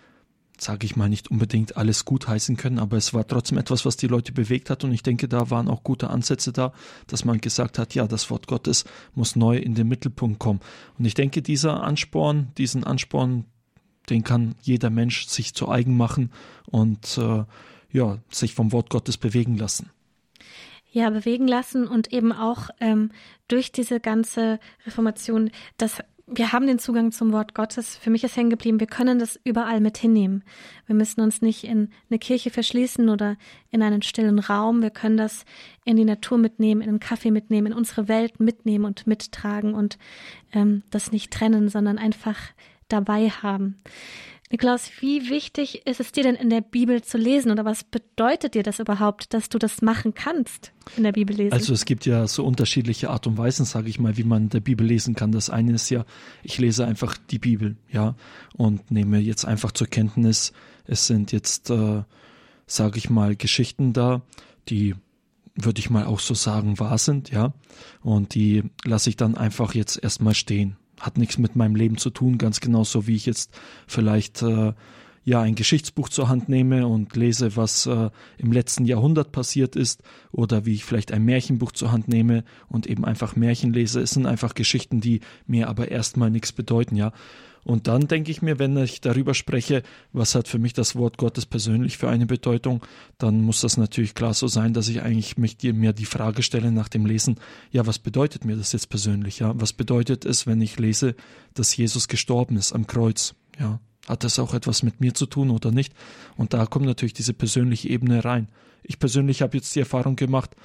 sage 0.60 0.86
ich 0.86 0.96
mal, 0.96 1.08
nicht 1.08 1.30
unbedingt 1.30 1.76
alles 1.76 2.04
gut 2.04 2.28
heißen 2.28 2.56
können, 2.56 2.78
aber 2.78 2.96
es 2.96 3.14
war 3.14 3.26
trotzdem 3.26 3.58
etwas, 3.58 3.84
was 3.84 3.96
die 3.96 4.06
Leute 4.06 4.32
bewegt 4.32 4.70
hat 4.70 4.84
und 4.84 4.92
ich 4.92 5.02
denke, 5.02 5.28
da 5.28 5.50
waren 5.50 5.68
auch 5.68 5.82
gute 5.82 6.10
Ansätze 6.10 6.52
da, 6.52 6.72
dass 7.06 7.24
man 7.24 7.40
gesagt 7.40 7.78
hat, 7.78 7.94
ja, 7.94 8.06
das 8.06 8.30
Wort 8.30 8.46
Gottes 8.46 8.84
muss 9.14 9.36
neu 9.36 9.56
in 9.56 9.74
den 9.74 9.88
Mittelpunkt 9.88 10.38
kommen. 10.38 10.60
Und 10.98 11.04
ich 11.04 11.14
denke, 11.14 11.42
dieser 11.42 11.82
Ansporn, 11.82 12.48
diesen 12.58 12.84
Ansporn, 12.84 13.44
den 14.10 14.24
kann 14.24 14.54
jeder 14.62 14.90
Mensch 14.90 15.26
sich 15.26 15.54
zu 15.54 15.68
eigen 15.68 15.96
machen 15.96 16.32
und 16.66 17.18
äh, 17.18 17.44
ja, 17.90 18.18
sich 18.30 18.54
vom 18.54 18.72
Wort 18.72 18.90
Gottes 18.90 19.16
bewegen 19.16 19.56
lassen. 19.56 19.90
Ja, 20.90 21.10
bewegen 21.10 21.46
lassen 21.46 21.86
und 21.86 22.12
eben 22.12 22.32
auch 22.32 22.70
ähm, 22.80 23.10
durch 23.46 23.72
diese 23.72 24.00
ganze 24.00 24.58
Reformation 24.86 25.50
das 25.76 25.98
wir 26.30 26.52
haben 26.52 26.66
den 26.66 26.78
Zugang 26.78 27.10
zum 27.10 27.32
Wort 27.32 27.54
Gottes. 27.54 27.96
Für 27.96 28.10
mich 28.10 28.22
ist 28.22 28.36
hängen 28.36 28.50
geblieben, 28.50 28.80
wir 28.80 28.86
können 28.86 29.18
das 29.18 29.40
überall 29.44 29.80
mit 29.80 29.96
hinnehmen. 29.98 30.44
Wir 30.86 30.94
müssen 30.94 31.20
uns 31.20 31.40
nicht 31.40 31.64
in 31.64 31.90
eine 32.10 32.18
Kirche 32.18 32.50
verschließen 32.50 33.08
oder 33.08 33.36
in 33.70 33.82
einen 33.82 34.02
stillen 34.02 34.38
Raum. 34.38 34.82
Wir 34.82 34.90
können 34.90 35.16
das 35.16 35.44
in 35.84 35.96
die 35.96 36.04
Natur 36.04 36.38
mitnehmen, 36.38 36.82
in 36.82 36.88
den 36.88 37.00
Kaffee 37.00 37.30
mitnehmen, 37.30 37.68
in 37.68 37.72
unsere 37.72 38.08
Welt 38.08 38.40
mitnehmen 38.40 38.84
und 38.84 39.06
mittragen 39.06 39.74
und 39.74 39.98
ähm, 40.52 40.82
das 40.90 41.12
nicht 41.12 41.32
trennen, 41.32 41.68
sondern 41.68 41.98
einfach 41.98 42.38
dabei 42.88 43.30
haben. 43.30 43.80
Niklaus, 44.50 44.90
wie 45.00 45.28
wichtig 45.28 45.86
ist 45.86 46.00
es 46.00 46.10
dir 46.10 46.22
denn 46.22 46.34
in 46.34 46.48
der 46.48 46.62
Bibel 46.62 47.02
zu 47.02 47.18
lesen 47.18 47.50
oder 47.50 47.66
was 47.66 47.84
bedeutet 47.84 48.54
dir 48.54 48.62
das 48.62 48.78
überhaupt, 48.78 49.34
dass 49.34 49.50
du 49.50 49.58
das 49.58 49.82
machen 49.82 50.14
kannst, 50.14 50.72
in 50.96 51.02
der 51.02 51.12
Bibel 51.12 51.36
lesen? 51.36 51.52
Also 51.52 51.74
es 51.74 51.84
gibt 51.84 52.06
ja 52.06 52.26
so 52.26 52.46
unterschiedliche 52.46 53.10
Art 53.10 53.26
und 53.26 53.36
Weisen, 53.36 53.66
sage 53.66 53.90
ich 53.90 54.00
mal, 54.00 54.16
wie 54.16 54.24
man 54.24 54.48
der 54.48 54.60
Bibel 54.60 54.86
lesen 54.86 55.14
kann. 55.14 55.32
Das 55.32 55.50
eine 55.50 55.74
ist 55.74 55.90
ja, 55.90 56.06
ich 56.42 56.56
lese 56.56 56.86
einfach 56.86 57.18
die 57.30 57.38
Bibel, 57.38 57.76
ja, 57.90 58.16
und 58.56 58.90
nehme 58.90 59.18
jetzt 59.18 59.44
einfach 59.44 59.72
zur 59.72 59.86
Kenntnis, 59.86 60.52
es 60.86 61.06
sind 61.06 61.30
jetzt, 61.30 61.68
äh, 61.68 62.02
sage 62.66 62.96
ich 62.96 63.10
mal, 63.10 63.36
Geschichten 63.36 63.92
da, 63.92 64.22
die 64.70 64.94
würde 65.54 65.80
ich 65.80 65.90
mal 65.90 66.06
auch 66.06 66.20
so 66.20 66.32
sagen, 66.32 66.78
wahr 66.78 66.96
sind, 66.96 67.30
ja, 67.30 67.52
und 68.00 68.34
die 68.34 68.62
lasse 68.84 69.10
ich 69.10 69.16
dann 69.16 69.36
einfach 69.36 69.74
jetzt 69.74 70.02
erstmal 70.02 70.34
stehen 70.34 70.77
hat 71.00 71.18
nichts 71.18 71.38
mit 71.38 71.56
meinem 71.56 71.76
Leben 71.76 71.98
zu 71.98 72.10
tun, 72.10 72.38
ganz 72.38 72.60
genauso 72.60 73.06
wie 73.06 73.16
ich 73.16 73.26
jetzt 73.26 73.58
vielleicht 73.86 74.42
äh, 74.42 74.72
ja 75.24 75.42
ein 75.42 75.54
Geschichtsbuch 75.54 76.08
zur 76.08 76.28
Hand 76.28 76.48
nehme 76.48 76.86
und 76.86 77.14
lese, 77.14 77.54
was 77.56 77.86
äh, 77.86 78.10
im 78.38 78.50
letzten 78.50 78.84
Jahrhundert 78.86 79.30
passiert 79.30 79.76
ist, 79.76 80.02
oder 80.32 80.64
wie 80.64 80.74
ich 80.74 80.84
vielleicht 80.84 81.12
ein 81.12 81.24
Märchenbuch 81.24 81.72
zur 81.72 81.92
Hand 81.92 82.08
nehme 82.08 82.44
und 82.68 82.86
eben 82.86 83.04
einfach 83.04 83.36
Märchen 83.36 83.72
lese. 83.72 84.00
Es 84.00 84.10
sind 84.10 84.26
einfach 84.26 84.54
Geschichten, 84.54 85.00
die 85.00 85.20
mir 85.46 85.68
aber 85.68 85.90
erstmal 85.90 86.30
nichts 86.30 86.52
bedeuten, 86.52 86.96
ja. 86.96 87.12
Und 87.68 87.86
dann 87.86 88.08
denke 88.08 88.30
ich 88.30 88.40
mir, 88.40 88.58
wenn 88.58 88.78
ich 88.78 89.02
darüber 89.02 89.34
spreche, 89.34 89.82
was 90.14 90.34
hat 90.34 90.48
für 90.48 90.58
mich 90.58 90.72
das 90.72 90.96
Wort 90.96 91.18
Gottes 91.18 91.44
persönlich 91.44 91.98
für 91.98 92.08
eine 92.08 92.24
Bedeutung, 92.24 92.82
dann 93.18 93.42
muss 93.42 93.60
das 93.60 93.76
natürlich 93.76 94.14
klar 94.14 94.32
so 94.32 94.46
sein, 94.46 94.72
dass 94.72 94.88
ich 94.88 95.02
eigentlich 95.02 95.36
mich, 95.36 95.58
mir 95.62 95.92
die 95.92 96.06
Frage 96.06 96.42
stelle 96.42 96.72
nach 96.72 96.88
dem 96.88 97.04
Lesen, 97.04 97.38
ja, 97.70 97.86
was 97.86 97.98
bedeutet 97.98 98.46
mir 98.46 98.56
das 98.56 98.72
jetzt 98.72 98.88
persönlich? 98.88 99.40
Ja, 99.40 99.52
was 99.54 99.74
bedeutet 99.74 100.24
es, 100.24 100.46
wenn 100.46 100.62
ich 100.62 100.78
lese, 100.78 101.14
dass 101.52 101.76
Jesus 101.76 102.08
gestorben 102.08 102.56
ist 102.56 102.72
am 102.72 102.86
Kreuz? 102.86 103.34
Ja, 103.60 103.80
hat 104.06 104.24
das 104.24 104.38
auch 104.38 104.54
etwas 104.54 104.82
mit 104.82 105.02
mir 105.02 105.12
zu 105.12 105.26
tun 105.26 105.50
oder 105.50 105.70
nicht? 105.70 105.92
Und 106.38 106.54
da 106.54 106.64
kommt 106.64 106.86
natürlich 106.86 107.12
diese 107.12 107.34
persönliche 107.34 107.90
Ebene 107.90 108.24
rein. 108.24 108.48
Ich 108.82 108.98
persönlich 108.98 109.42
habe 109.42 109.58
jetzt 109.58 109.76
die 109.76 109.80
Erfahrung 109.80 110.16
gemacht, 110.16 110.56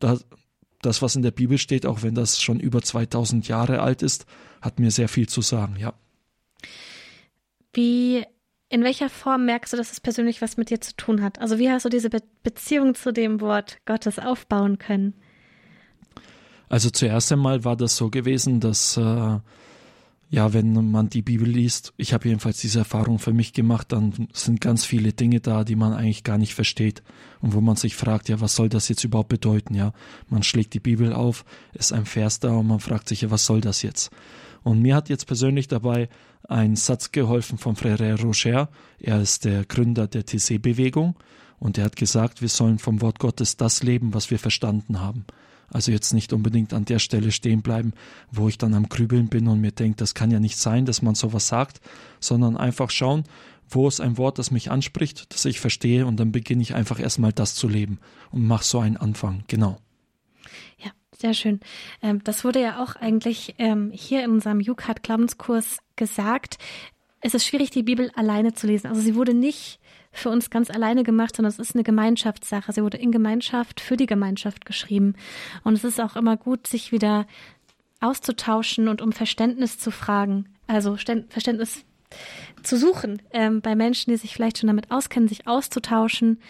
da 0.00 0.18
das, 0.82 1.02
was 1.02 1.14
in 1.14 1.22
der 1.22 1.30
Bibel 1.30 1.56
steht, 1.56 1.86
auch 1.86 2.02
wenn 2.02 2.16
das 2.16 2.42
schon 2.42 2.58
über 2.58 2.82
2000 2.82 3.46
Jahre 3.46 3.80
alt 3.80 4.02
ist, 4.02 4.26
hat 4.60 4.80
mir 4.80 4.90
sehr 4.90 5.08
viel 5.08 5.28
zu 5.28 5.40
sagen, 5.40 5.76
ja. 5.78 5.94
Wie, 7.78 8.24
in 8.70 8.82
welcher 8.82 9.08
Form 9.08 9.44
merkst 9.44 9.72
du, 9.72 9.76
dass 9.76 9.92
es 9.92 10.00
persönlich 10.00 10.42
was 10.42 10.56
mit 10.56 10.68
dir 10.70 10.80
zu 10.80 10.96
tun 10.96 11.22
hat? 11.22 11.38
Also 11.38 11.60
wie 11.60 11.70
hast 11.70 11.84
du 11.84 11.88
diese 11.88 12.10
Be 12.10 12.18
Beziehung 12.42 12.96
zu 12.96 13.12
dem 13.12 13.40
Wort 13.40 13.78
Gottes 13.86 14.18
aufbauen 14.18 14.78
können? 14.78 15.14
Also 16.68 16.90
zuerst 16.90 17.30
einmal 17.30 17.62
war 17.62 17.76
das 17.76 17.96
so 17.96 18.10
gewesen, 18.10 18.58
dass 18.58 18.96
äh, 18.96 19.38
ja, 20.30 20.52
wenn 20.52 20.90
man 20.90 21.08
die 21.08 21.22
Bibel 21.22 21.48
liest, 21.48 21.94
ich 21.96 22.12
habe 22.12 22.28
jedenfalls 22.28 22.58
diese 22.58 22.80
Erfahrung 22.80 23.18
für 23.18 23.32
mich 23.32 23.54
gemacht, 23.54 23.92
dann 23.92 24.28
sind 24.32 24.60
ganz 24.60 24.84
viele 24.84 25.12
Dinge 25.12 25.40
da, 25.40 25.64
die 25.64 25.76
man 25.76 25.94
eigentlich 25.94 26.22
gar 26.22 26.36
nicht 26.36 26.54
versteht 26.54 27.02
und 27.40 27.54
wo 27.54 27.62
man 27.62 27.76
sich 27.76 27.96
fragt, 27.96 28.28
ja, 28.28 28.40
was 28.40 28.54
soll 28.54 28.68
das 28.68 28.88
jetzt 28.88 29.04
überhaupt 29.04 29.30
bedeuten? 29.30 29.74
Ja, 29.74 29.92
man 30.28 30.42
schlägt 30.42 30.74
die 30.74 30.80
Bibel 30.80 31.14
auf, 31.14 31.46
ist 31.72 31.92
ein 31.92 32.04
Vers 32.04 32.40
da 32.40 32.50
und 32.50 32.66
man 32.66 32.80
fragt 32.80 33.08
sich, 33.08 33.22
ja, 33.22 33.30
was 33.30 33.46
soll 33.46 33.62
das 33.62 33.80
jetzt? 33.82 34.10
Und 34.62 34.82
mir 34.82 34.96
hat 34.96 35.08
jetzt 35.08 35.26
persönlich 35.26 35.66
dabei 35.66 36.10
ein 36.46 36.76
Satz 36.76 37.10
geholfen 37.10 37.56
von 37.56 37.74
Frère 37.74 38.20
Rocher. 38.20 38.68
Er 38.98 39.20
ist 39.22 39.46
der 39.46 39.64
Gründer 39.64 40.08
der 40.08 40.26
TC-Bewegung 40.26 41.16
und 41.58 41.78
er 41.78 41.84
hat 41.84 41.96
gesagt, 41.96 42.42
wir 42.42 42.48
sollen 42.48 42.78
vom 42.78 43.00
Wort 43.00 43.18
Gottes 43.18 43.56
das 43.56 43.82
leben, 43.82 44.12
was 44.12 44.30
wir 44.30 44.38
verstanden 44.38 45.00
haben. 45.00 45.24
Also 45.70 45.92
jetzt 45.92 46.12
nicht 46.12 46.32
unbedingt 46.32 46.72
an 46.72 46.84
der 46.84 46.98
Stelle 46.98 47.30
stehen 47.30 47.62
bleiben, 47.62 47.92
wo 48.30 48.48
ich 48.48 48.58
dann 48.58 48.74
am 48.74 48.88
Grübeln 48.88 49.28
bin 49.28 49.48
und 49.48 49.60
mir 49.60 49.72
denke, 49.72 49.96
das 49.96 50.14
kann 50.14 50.30
ja 50.30 50.40
nicht 50.40 50.56
sein, 50.56 50.86
dass 50.86 51.02
man 51.02 51.14
sowas 51.14 51.48
sagt, 51.48 51.80
sondern 52.20 52.56
einfach 52.56 52.90
schauen, 52.90 53.24
wo 53.68 53.86
ist 53.86 54.00
ein 54.00 54.16
Wort, 54.16 54.38
das 54.38 54.50
mich 54.50 54.70
anspricht, 54.70 55.32
das 55.34 55.44
ich 55.44 55.60
verstehe 55.60 56.06
und 56.06 56.18
dann 56.18 56.32
beginne 56.32 56.62
ich 56.62 56.74
einfach 56.74 56.98
erstmal 56.98 57.32
das 57.32 57.54
zu 57.54 57.68
leben 57.68 57.98
und 58.30 58.46
mache 58.46 58.64
so 58.64 58.80
einen 58.80 58.96
Anfang. 58.96 59.44
Genau. 59.48 59.78
Ja, 60.78 60.90
sehr 61.16 61.34
schön. 61.34 61.60
Ähm, 62.02 62.24
das 62.24 62.44
wurde 62.44 62.62
ja 62.62 62.82
auch 62.82 62.96
eigentlich 62.96 63.54
ähm, 63.58 63.90
hier 63.92 64.24
in 64.24 64.30
unserem 64.30 64.58
UCAT 64.58 65.02
Glaubenskurs 65.02 65.78
gesagt. 65.96 66.56
Es 67.20 67.34
ist 67.34 67.44
schwierig, 67.44 67.70
die 67.70 67.82
Bibel 67.82 68.10
alleine 68.14 68.54
zu 68.54 68.66
lesen. 68.66 68.86
Also 68.86 69.02
sie 69.02 69.14
wurde 69.14 69.34
nicht 69.34 69.80
für 70.18 70.30
uns 70.30 70.50
ganz 70.50 70.70
alleine 70.70 71.02
gemacht, 71.02 71.36
sondern 71.36 71.50
es 71.50 71.58
ist 71.58 71.74
eine 71.74 71.84
Gemeinschaftssache. 71.84 72.72
Sie 72.72 72.82
wurde 72.82 72.98
in 72.98 73.12
Gemeinschaft 73.12 73.80
für 73.80 73.96
die 73.96 74.06
Gemeinschaft 74.06 74.66
geschrieben. 74.66 75.14
Und 75.64 75.74
es 75.74 75.84
ist 75.84 76.00
auch 76.00 76.16
immer 76.16 76.36
gut, 76.36 76.66
sich 76.66 76.92
wieder 76.92 77.26
auszutauschen 78.00 78.88
und 78.88 79.02
um 79.02 79.12
Verständnis 79.12 79.78
zu 79.78 79.90
fragen. 79.90 80.46
Also 80.66 80.96
Verständnis 80.96 81.84
zu 82.62 82.76
suchen 82.76 83.22
ähm, 83.32 83.60
bei 83.60 83.74
Menschen, 83.74 84.10
die 84.10 84.16
sich 84.16 84.34
vielleicht 84.34 84.58
schon 84.58 84.68
damit 84.68 84.90
auskennen, 84.90 85.28
sich 85.28 85.46
auszutauschen. 85.46 86.40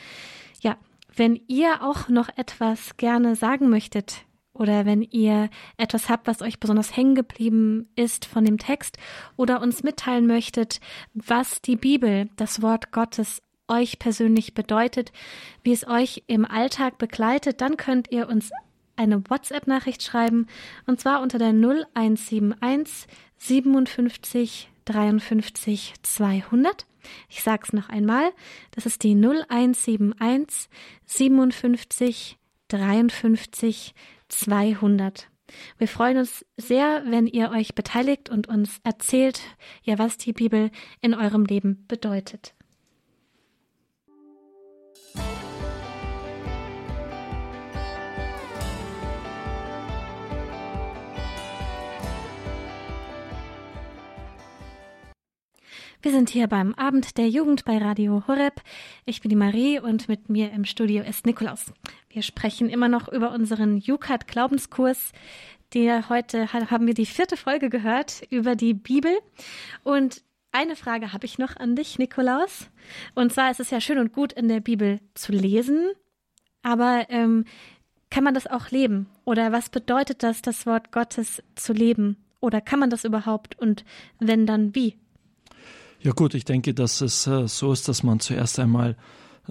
Ja, 0.62 0.76
wenn 1.14 1.40
ihr 1.46 1.82
auch 1.82 2.08
noch 2.08 2.28
etwas 2.36 2.96
gerne 2.96 3.34
sagen 3.36 3.68
möchtet, 3.68 4.24
oder 4.58 4.84
wenn 4.84 5.02
ihr 5.02 5.50
etwas 5.76 6.08
habt, 6.08 6.26
was 6.26 6.42
euch 6.42 6.58
besonders 6.58 6.96
hängen 6.96 7.14
geblieben 7.14 7.88
ist 7.94 8.24
von 8.24 8.44
dem 8.44 8.58
Text 8.58 8.98
oder 9.36 9.62
uns 9.62 9.82
mitteilen 9.82 10.26
möchtet, 10.26 10.80
was 11.14 11.62
die 11.62 11.76
Bibel, 11.76 12.28
das 12.36 12.60
Wort 12.60 12.90
Gottes 12.90 13.40
euch 13.68 13.98
persönlich 13.98 14.54
bedeutet, 14.54 15.12
wie 15.62 15.72
es 15.72 15.86
euch 15.86 16.24
im 16.26 16.44
Alltag 16.44 16.98
begleitet, 16.98 17.60
dann 17.60 17.76
könnt 17.76 18.10
ihr 18.10 18.28
uns 18.28 18.50
eine 18.96 19.22
WhatsApp-Nachricht 19.28 20.02
schreiben 20.02 20.46
und 20.86 21.00
zwar 21.00 21.22
unter 21.22 21.38
der 21.38 21.52
0171 21.52 23.06
57 23.36 24.70
53 24.84 25.94
200. 26.02 26.86
Ich 27.28 27.42
sag's 27.42 27.72
noch 27.72 27.88
einmal. 27.88 28.32
Das 28.72 28.86
ist 28.86 29.02
die 29.04 29.14
0171 29.14 30.68
57 31.06 32.38
53 32.68 33.94
200. 34.28 35.28
Wir 35.78 35.88
freuen 35.88 36.18
uns 36.18 36.44
sehr, 36.56 37.02
wenn 37.06 37.26
ihr 37.26 37.50
euch 37.50 37.74
beteiligt 37.74 38.28
und 38.28 38.48
uns 38.48 38.80
erzählt, 38.84 39.40
ja, 39.82 39.98
was 39.98 40.18
die 40.18 40.32
Bibel 40.32 40.70
in 41.00 41.14
eurem 41.14 41.44
Leben 41.44 41.86
bedeutet. 41.88 42.54
Wir 56.00 56.12
sind 56.12 56.30
hier 56.30 56.46
beim 56.46 56.74
Abend 56.74 57.18
der 57.18 57.28
Jugend 57.28 57.64
bei 57.64 57.76
Radio 57.76 58.22
Horeb. 58.28 58.62
Ich 59.04 59.20
bin 59.20 59.30
die 59.30 59.36
Marie 59.36 59.80
und 59.80 60.08
mit 60.08 60.28
mir 60.28 60.52
im 60.52 60.64
Studio 60.64 61.02
ist 61.02 61.26
Nikolaus. 61.26 61.72
Wir 62.08 62.22
sprechen 62.22 62.68
immer 62.68 62.86
noch 62.86 63.08
über 63.08 63.32
unseren 63.32 63.78
Jukat 63.78 64.28
Glaubenskurs. 64.28 65.10
Der 65.74 66.08
heute 66.08 66.52
haben 66.52 66.86
wir 66.86 66.94
die 66.94 67.04
vierte 67.04 67.36
Folge 67.36 67.68
gehört 67.68 68.22
über 68.30 68.54
die 68.54 68.74
Bibel. 68.74 69.10
Und 69.82 70.22
eine 70.52 70.76
Frage 70.76 71.12
habe 71.12 71.26
ich 71.26 71.36
noch 71.36 71.56
an 71.56 71.74
dich, 71.74 71.98
Nikolaus. 71.98 72.70
Und 73.16 73.32
zwar 73.32 73.50
ist 73.50 73.58
es 73.58 73.70
ja 73.70 73.80
schön 73.80 73.98
und 73.98 74.12
gut, 74.12 74.32
in 74.32 74.46
der 74.46 74.60
Bibel 74.60 75.00
zu 75.14 75.32
lesen, 75.32 75.90
aber 76.62 77.06
ähm, 77.08 77.44
kann 78.08 78.22
man 78.22 78.34
das 78.34 78.46
auch 78.46 78.70
leben? 78.70 79.08
Oder 79.24 79.50
was 79.50 79.68
bedeutet 79.68 80.22
das, 80.22 80.42
das 80.42 80.64
Wort 80.64 80.92
Gottes 80.92 81.42
zu 81.56 81.72
leben? 81.72 82.24
Oder 82.38 82.60
kann 82.60 82.78
man 82.78 82.88
das 82.88 83.02
überhaupt? 83.02 83.58
Und 83.58 83.84
wenn 84.20 84.46
dann, 84.46 84.76
wie? 84.76 84.96
Ja 86.00 86.12
gut, 86.12 86.34
ich 86.34 86.44
denke, 86.44 86.74
dass 86.74 87.00
es 87.00 87.26
äh, 87.26 87.48
so 87.48 87.72
ist, 87.72 87.88
dass 87.88 88.02
man 88.02 88.20
zuerst 88.20 88.58
einmal 88.58 88.96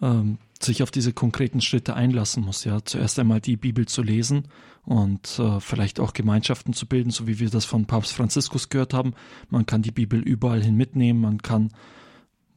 ähm, 0.02 0.38
sich 0.62 0.82
auf 0.82 0.92
diese 0.92 1.14
konkreten 1.14 1.62
Schritte 1.62 1.96
einlassen 1.96 2.44
muss. 2.44 2.64
Ja, 2.64 2.84
zuerst 2.84 3.20
einmal 3.20 3.42
die 3.42 3.58
Bibel 3.58 3.86
zu 3.86 4.02
lesen 4.02 4.48
und 4.86 5.40
äh, 5.40 5.60
vielleicht 5.60 6.00
auch 6.00 6.14
Gemeinschaften 6.14 6.74
zu 6.74 6.86
bilden, 6.86 7.12
so 7.12 7.28
wie 7.28 7.40
wir 7.40 7.50
das 7.50 7.66
von 7.66 7.86
Papst 7.86 8.14
Franziskus 8.14 8.70
gehört 8.70 8.94
haben. 8.94 9.14
Man 9.50 9.66
kann 9.66 9.82
die 9.82 9.92
Bibel 9.92 10.22
überall 10.22 10.64
hin 10.64 10.76
mitnehmen, 10.76 11.20
man 11.20 11.42
kann 11.42 11.72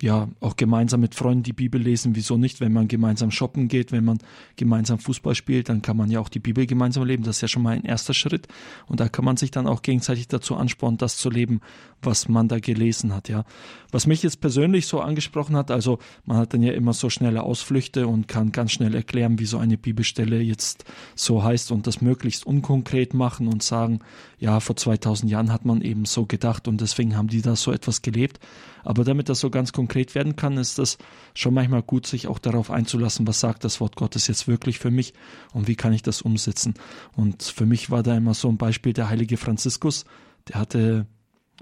ja, 0.02 0.28
auch 0.40 0.57
gemeinsam 0.57 1.00
mit 1.00 1.14
Freunden 1.14 1.42
die 1.42 1.52
Bibel 1.52 1.80
lesen. 1.80 2.16
Wieso 2.16 2.37
nicht? 2.38 2.61
Wenn 2.61 2.73
man 2.73 2.88
gemeinsam 2.88 3.30
shoppen 3.30 3.69
geht, 3.69 3.92
wenn 3.92 4.04
man 4.04 4.19
gemeinsam 4.57 4.99
Fußball 4.99 5.35
spielt, 5.35 5.69
dann 5.69 5.83
kann 5.83 5.97
man 5.97 6.11
ja 6.11 6.21
auch 6.21 6.28
die 6.28 6.38
Bibel 6.38 6.66
gemeinsam 6.66 7.04
leben. 7.04 7.23
Das 7.23 7.37
ist 7.37 7.42
ja 7.42 7.49
schon 7.49 7.62
mal 7.62 7.75
ein 7.75 7.85
erster 7.85 8.14
Schritt. 8.14 8.49
Und 8.87 9.00
da 9.00 9.09
kann 9.09 9.25
man 9.25 9.37
sich 9.37 9.50
dann 9.50 9.66
auch 9.66 9.83
gegenseitig 9.83 10.28
dazu 10.28 10.57
anspornen, 10.57 10.99
das 10.99 11.16
zu 11.16 11.28
leben, 11.28 11.61
was 12.02 12.28
man 12.28 12.49
da 12.49 12.59
gelesen 12.61 13.14
hat, 13.14 13.28
ja. 13.28 13.45
Was 13.92 14.07
mich 14.07 14.23
jetzt 14.23 14.40
persönlich 14.40 14.87
so 14.87 15.00
angesprochen 15.00 15.57
hat, 15.57 15.71
also 15.71 15.99
man 16.25 16.37
hat 16.38 16.54
dann 16.54 16.62
ja 16.62 16.73
immer 16.73 16.92
so 16.92 17.11
schnelle 17.11 17.42
Ausflüchte 17.42 18.07
und 18.07 18.28
kann 18.28 18.52
ganz 18.52 18.73
schnell 18.73 18.95
erklären, 18.95 19.38
wie 19.38 19.47
so 19.47 19.59
eine 19.59 19.76
Bibelstelle 19.76 20.40
jetzt 20.40 20.85
so 21.14 21.42
heißt 21.42 21.73
und 21.73 21.87
das 21.87 22.00
möglichst 22.00 22.47
unkonkret 22.47 23.12
machen 23.12 23.49
und 23.49 23.62
sagen, 23.62 24.00
ja, 24.40 24.59
vor 24.59 24.75
2000 24.75 25.30
Jahren 25.30 25.52
hat 25.52 25.66
man 25.66 25.82
eben 25.82 26.06
so 26.06 26.25
gedacht 26.25 26.66
und 26.66 26.80
deswegen 26.80 27.14
haben 27.14 27.28
die 27.28 27.42
da 27.42 27.56
so 27.56 27.73
etwas 27.73 28.00
gelebt. 28.00 28.40
Aber 28.82 29.04
damit 29.04 29.28
das 29.28 29.38
so 29.38 29.50
ganz 29.50 29.73
konkret 29.73 30.14
werden 30.14 30.35
kann, 30.35 30.56
ist 30.56 30.78
das 30.78 30.97
schon 31.35 31.52
manchmal 31.52 31.82
gut, 31.82 32.06
sich 32.06 32.26
auch 32.26 32.38
darauf 32.38 32.70
einzulassen, 32.70 33.26
was 33.26 33.38
sagt 33.38 33.64
das 33.64 33.80
Wort 33.80 33.97
Gottes 33.97 34.28
jetzt 34.28 34.49
wirklich 34.49 34.78
für 34.78 34.90
mich 34.90 35.12
und 35.52 35.68
wie 35.68 35.76
kann 35.76 35.92
ich 35.92 36.00
das 36.00 36.23
umsetzen. 36.23 36.73
Und 37.14 37.42
für 37.42 37.66
mich 37.66 37.90
war 37.90 38.02
da 38.02 38.16
immer 38.16 38.32
so 38.32 38.49
ein 38.49 38.56
Beispiel 38.56 38.94
der 38.94 39.11
heilige 39.11 39.37
Franziskus, 39.37 40.06
der 40.49 40.59
hatte, 40.59 41.06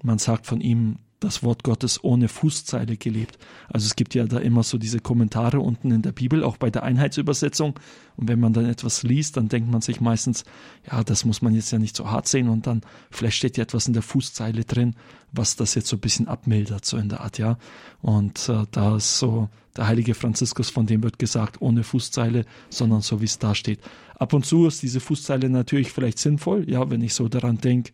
man 0.04 0.18
sagt 0.18 0.46
von 0.46 0.60
ihm, 0.60 1.00
das 1.20 1.42
Wort 1.42 1.64
Gottes 1.64 2.02
ohne 2.04 2.28
Fußzeile 2.28 2.96
gelebt. 2.96 3.38
Also 3.68 3.86
es 3.86 3.96
gibt 3.96 4.14
ja 4.14 4.24
da 4.26 4.38
immer 4.38 4.62
so 4.62 4.78
diese 4.78 5.00
Kommentare 5.00 5.60
unten 5.60 5.90
in 5.90 6.02
der 6.02 6.12
Bibel, 6.12 6.44
auch 6.44 6.56
bei 6.56 6.70
der 6.70 6.84
Einheitsübersetzung. 6.84 7.78
Und 8.16 8.28
wenn 8.28 8.38
man 8.38 8.52
dann 8.52 8.66
etwas 8.66 9.02
liest, 9.02 9.36
dann 9.36 9.48
denkt 9.48 9.70
man 9.70 9.80
sich 9.80 10.00
meistens, 10.00 10.44
ja, 10.90 11.02
das 11.02 11.24
muss 11.24 11.42
man 11.42 11.54
jetzt 11.54 11.72
ja 11.72 11.78
nicht 11.78 11.96
so 11.96 12.10
hart 12.10 12.28
sehen. 12.28 12.48
Und 12.48 12.66
dann 12.66 12.82
vielleicht 13.10 13.36
steht 13.36 13.56
ja 13.56 13.64
etwas 13.64 13.88
in 13.88 13.94
der 13.94 14.02
Fußzeile 14.02 14.64
drin, 14.64 14.94
was 15.32 15.56
das 15.56 15.74
jetzt 15.74 15.88
so 15.88 15.96
ein 15.96 16.00
bisschen 16.00 16.28
abmildert, 16.28 16.84
so 16.84 16.96
in 16.96 17.08
der 17.08 17.20
Art, 17.20 17.38
ja. 17.38 17.58
Und 18.00 18.48
äh, 18.48 18.64
da 18.70 18.96
ist 18.96 19.18
so 19.18 19.48
der 19.76 19.86
heilige 19.86 20.14
Franziskus, 20.14 20.70
von 20.70 20.86
dem 20.86 21.02
wird 21.02 21.18
gesagt, 21.18 21.60
ohne 21.60 21.84
Fußzeile, 21.84 22.44
sondern 22.70 23.00
so 23.00 23.20
wie 23.20 23.26
es 23.26 23.38
da 23.38 23.54
steht. 23.54 23.80
Ab 24.16 24.32
und 24.32 24.46
zu 24.46 24.66
ist 24.66 24.82
diese 24.82 25.00
Fußzeile 25.00 25.48
natürlich 25.48 25.92
vielleicht 25.92 26.18
sinnvoll, 26.18 26.68
ja, 26.68 26.90
wenn 26.90 27.02
ich 27.02 27.14
so 27.14 27.28
daran 27.28 27.58
denke, 27.58 27.92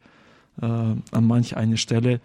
äh, 0.60 0.66
an 0.66 1.26
manch 1.26 1.56
eine 1.56 1.76
Stelle, 1.76 2.20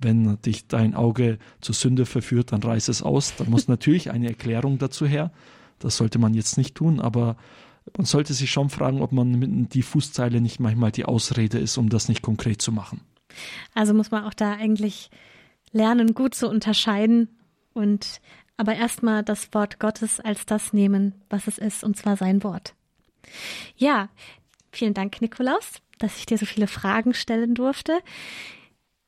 wenn 0.00 0.40
dich 0.42 0.66
dein 0.68 0.94
Auge 0.94 1.38
zur 1.60 1.74
Sünde 1.74 2.06
verführt, 2.06 2.52
dann 2.52 2.62
reiß 2.62 2.88
es 2.88 3.02
aus. 3.02 3.34
Da 3.36 3.44
muss 3.44 3.68
natürlich 3.68 4.10
eine 4.10 4.28
Erklärung 4.28 4.78
dazu 4.78 5.06
her. 5.06 5.32
Das 5.78 5.96
sollte 5.96 6.18
man 6.18 6.34
jetzt 6.34 6.58
nicht 6.58 6.74
tun, 6.74 7.00
aber 7.00 7.36
man 7.96 8.04
sollte 8.04 8.34
sich 8.34 8.50
schon 8.50 8.70
fragen, 8.70 9.00
ob 9.00 9.12
man 9.12 9.38
mit 9.38 9.74
die 9.74 9.82
Fußzeile 9.82 10.40
nicht 10.40 10.60
manchmal 10.60 10.92
die 10.92 11.04
Ausrede 11.04 11.58
ist, 11.58 11.78
um 11.78 11.88
das 11.88 12.08
nicht 12.08 12.22
konkret 12.22 12.60
zu 12.60 12.72
machen. 12.72 13.00
Also 13.74 13.94
muss 13.94 14.10
man 14.10 14.24
auch 14.24 14.34
da 14.34 14.52
eigentlich 14.52 15.10
lernen, 15.72 16.14
gut 16.14 16.34
zu 16.34 16.48
unterscheiden 16.48 17.28
und 17.72 18.20
aber 18.56 18.74
erstmal 18.74 19.22
das 19.22 19.54
Wort 19.54 19.78
Gottes 19.78 20.18
als 20.20 20.44
das 20.44 20.72
nehmen, 20.72 21.14
was 21.30 21.46
es 21.46 21.58
ist, 21.58 21.84
und 21.84 21.96
zwar 21.96 22.16
sein 22.16 22.42
Wort. 22.42 22.74
Ja, 23.76 24.08
vielen 24.72 24.94
Dank, 24.94 25.20
Nikolaus, 25.20 25.74
dass 25.98 26.18
ich 26.18 26.26
dir 26.26 26.38
so 26.38 26.46
viele 26.46 26.66
Fragen 26.66 27.14
stellen 27.14 27.54
durfte. 27.54 27.98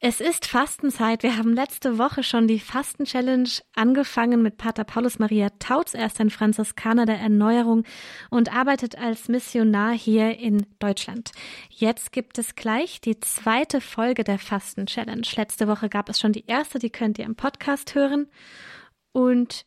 Es 0.02 0.22
ist 0.22 0.46
Fastenzeit. 0.46 1.22
Wir 1.22 1.36
haben 1.36 1.52
letzte 1.52 1.98
Woche 1.98 2.22
schon 2.22 2.48
die 2.48 2.58
Fasten-Challenge 2.58 3.50
angefangen 3.74 4.40
mit 4.40 4.56
Pater 4.56 4.84
Paulus 4.84 5.18
Maria 5.18 5.50
Tautz. 5.58 5.92
Er 5.92 6.06
ist 6.06 6.18
ein 6.22 6.30
Franziskaner 6.30 7.04
der 7.04 7.18
Erneuerung 7.18 7.84
und 8.30 8.50
arbeitet 8.50 8.96
als 8.96 9.28
Missionar 9.28 9.92
hier 9.92 10.38
in 10.38 10.64
Deutschland. 10.78 11.32
Jetzt 11.68 12.12
gibt 12.12 12.38
es 12.38 12.54
gleich 12.54 13.02
die 13.02 13.20
zweite 13.20 13.82
Folge 13.82 14.24
der 14.24 14.38
Fasten-Challenge. 14.38 15.26
Letzte 15.36 15.68
Woche 15.68 15.90
gab 15.90 16.08
es 16.08 16.18
schon 16.18 16.32
die 16.32 16.46
erste, 16.46 16.78
die 16.78 16.88
könnt 16.88 17.18
ihr 17.18 17.26
im 17.26 17.36
Podcast 17.36 17.94
hören. 17.94 18.26
Und 19.12 19.66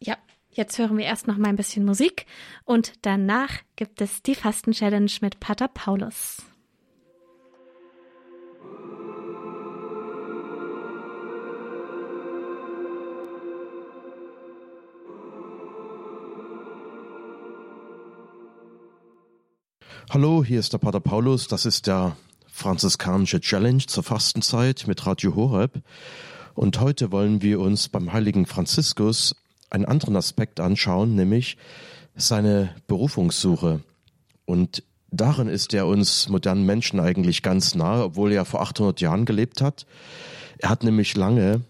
ja, 0.00 0.16
jetzt 0.50 0.78
hören 0.78 0.98
wir 0.98 1.04
erst 1.04 1.28
noch 1.28 1.36
mal 1.36 1.50
ein 1.50 1.54
bisschen 1.54 1.84
Musik 1.84 2.26
und 2.64 2.94
danach 3.02 3.52
gibt 3.76 4.00
es 4.00 4.24
die 4.24 4.34
Fasten-Challenge 4.34 5.12
mit 5.20 5.38
Pater 5.38 5.68
Paulus. 5.68 6.38
Hallo, 20.10 20.44
hier 20.44 20.60
ist 20.60 20.72
der 20.72 20.78
Pater 20.78 21.00
Paulus. 21.00 21.48
Das 21.48 21.66
ist 21.66 21.86
der 21.86 22.16
franziskanische 22.46 23.40
Challenge 23.40 23.84
zur 23.86 24.04
Fastenzeit 24.04 24.84
mit 24.86 25.04
Radio 25.06 25.34
Horeb. 25.34 25.82
Und 26.54 26.80
heute 26.80 27.10
wollen 27.10 27.42
wir 27.42 27.58
uns 27.60 27.88
beim 27.88 28.12
heiligen 28.12 28.46
Franziskus 28.46 29.34
einen 29.68 29.84
anderen 29.84 30.16
Aspekt 30.16 30.60
anschauen, 30.60 31.16
nämlich 31.16 31.56
seine 32.14 32.74
Berufungssuche. 32.86 33.82
Und 34.44 34.84
darin 35.10 35.48
ist 35.48 35.74
er 35.74 35.86
uns 35.86 36.28
modernen 36.28 36.64
Menschen 36.64 37.00
eigentlich 37.00 37.42
ganz 37.42 37.74
nahe, 37.74 38.04
obwohl 38.04 38.32
er 38.32 38.44
vor 38.44 38.62
800 38.62 39.00
Jahren 39.00 39.24
gelebt 39.24 39.60
hat. 39.60 39.86
Er 40.58 40.70
hat 40.70 40.84
nämlich 40.84 41.16
lange 41.16 41.62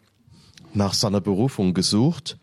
nach 0.75 0.93
seiner 0.93 1.23
Berufung 1.23 1.73
gesucht 1.73 2.37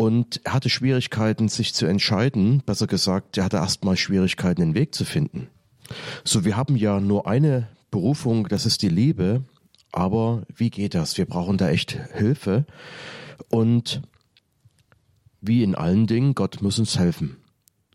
und 0.00 0.40
er 0.44 0.54
hatte 0.54 0.70
Schwierigkeiten, 0.70 1.48
sich 1.48 1.74
zu 1.74 1.84
entscheiden. 1.84 2.62
Besser 2.64 2.86
gesagt, 2.86 3.36
er 3.36 3.44
hatte 3.44 3.58
erstmal 3.58 3.98
Schwierigkeiten, 3.98 4.62
den 4.62 4.74
Weg 4.74 4.94
zu 4.94 5.04
finden. 5.04 5.48
So, 6.24 6.46
wir 6.46 6.56
haben 6.56 6.74
ja 6.74 7.00
nur 7.00 7.26
eine 7.26 7.68
Berufung, 7.90 8.48
das 8.48 8.64
ist 8.64 8.80
die 8.80 8.88
Liebe. 8.88 9.44
Aber 9.92 10.44
wie 10.56 10.70
geht 10.70 10.94
das? 10.94 11.18
Wir 11.18 11.26
brauchen 11.26 11.58
da 11.58 11.68
echt 11.68 11.98
Hilfe. 12.14 12.64
Und 13.50 14.00
wie 15.42 15.62
in 15.62 15.74
allen 15.74 16.06
Dingen, 16.06 16.34
Gott 16.34 16.62
muss 16.62 16.78
uns 16.78 16.98
helfen. 16.98 17.36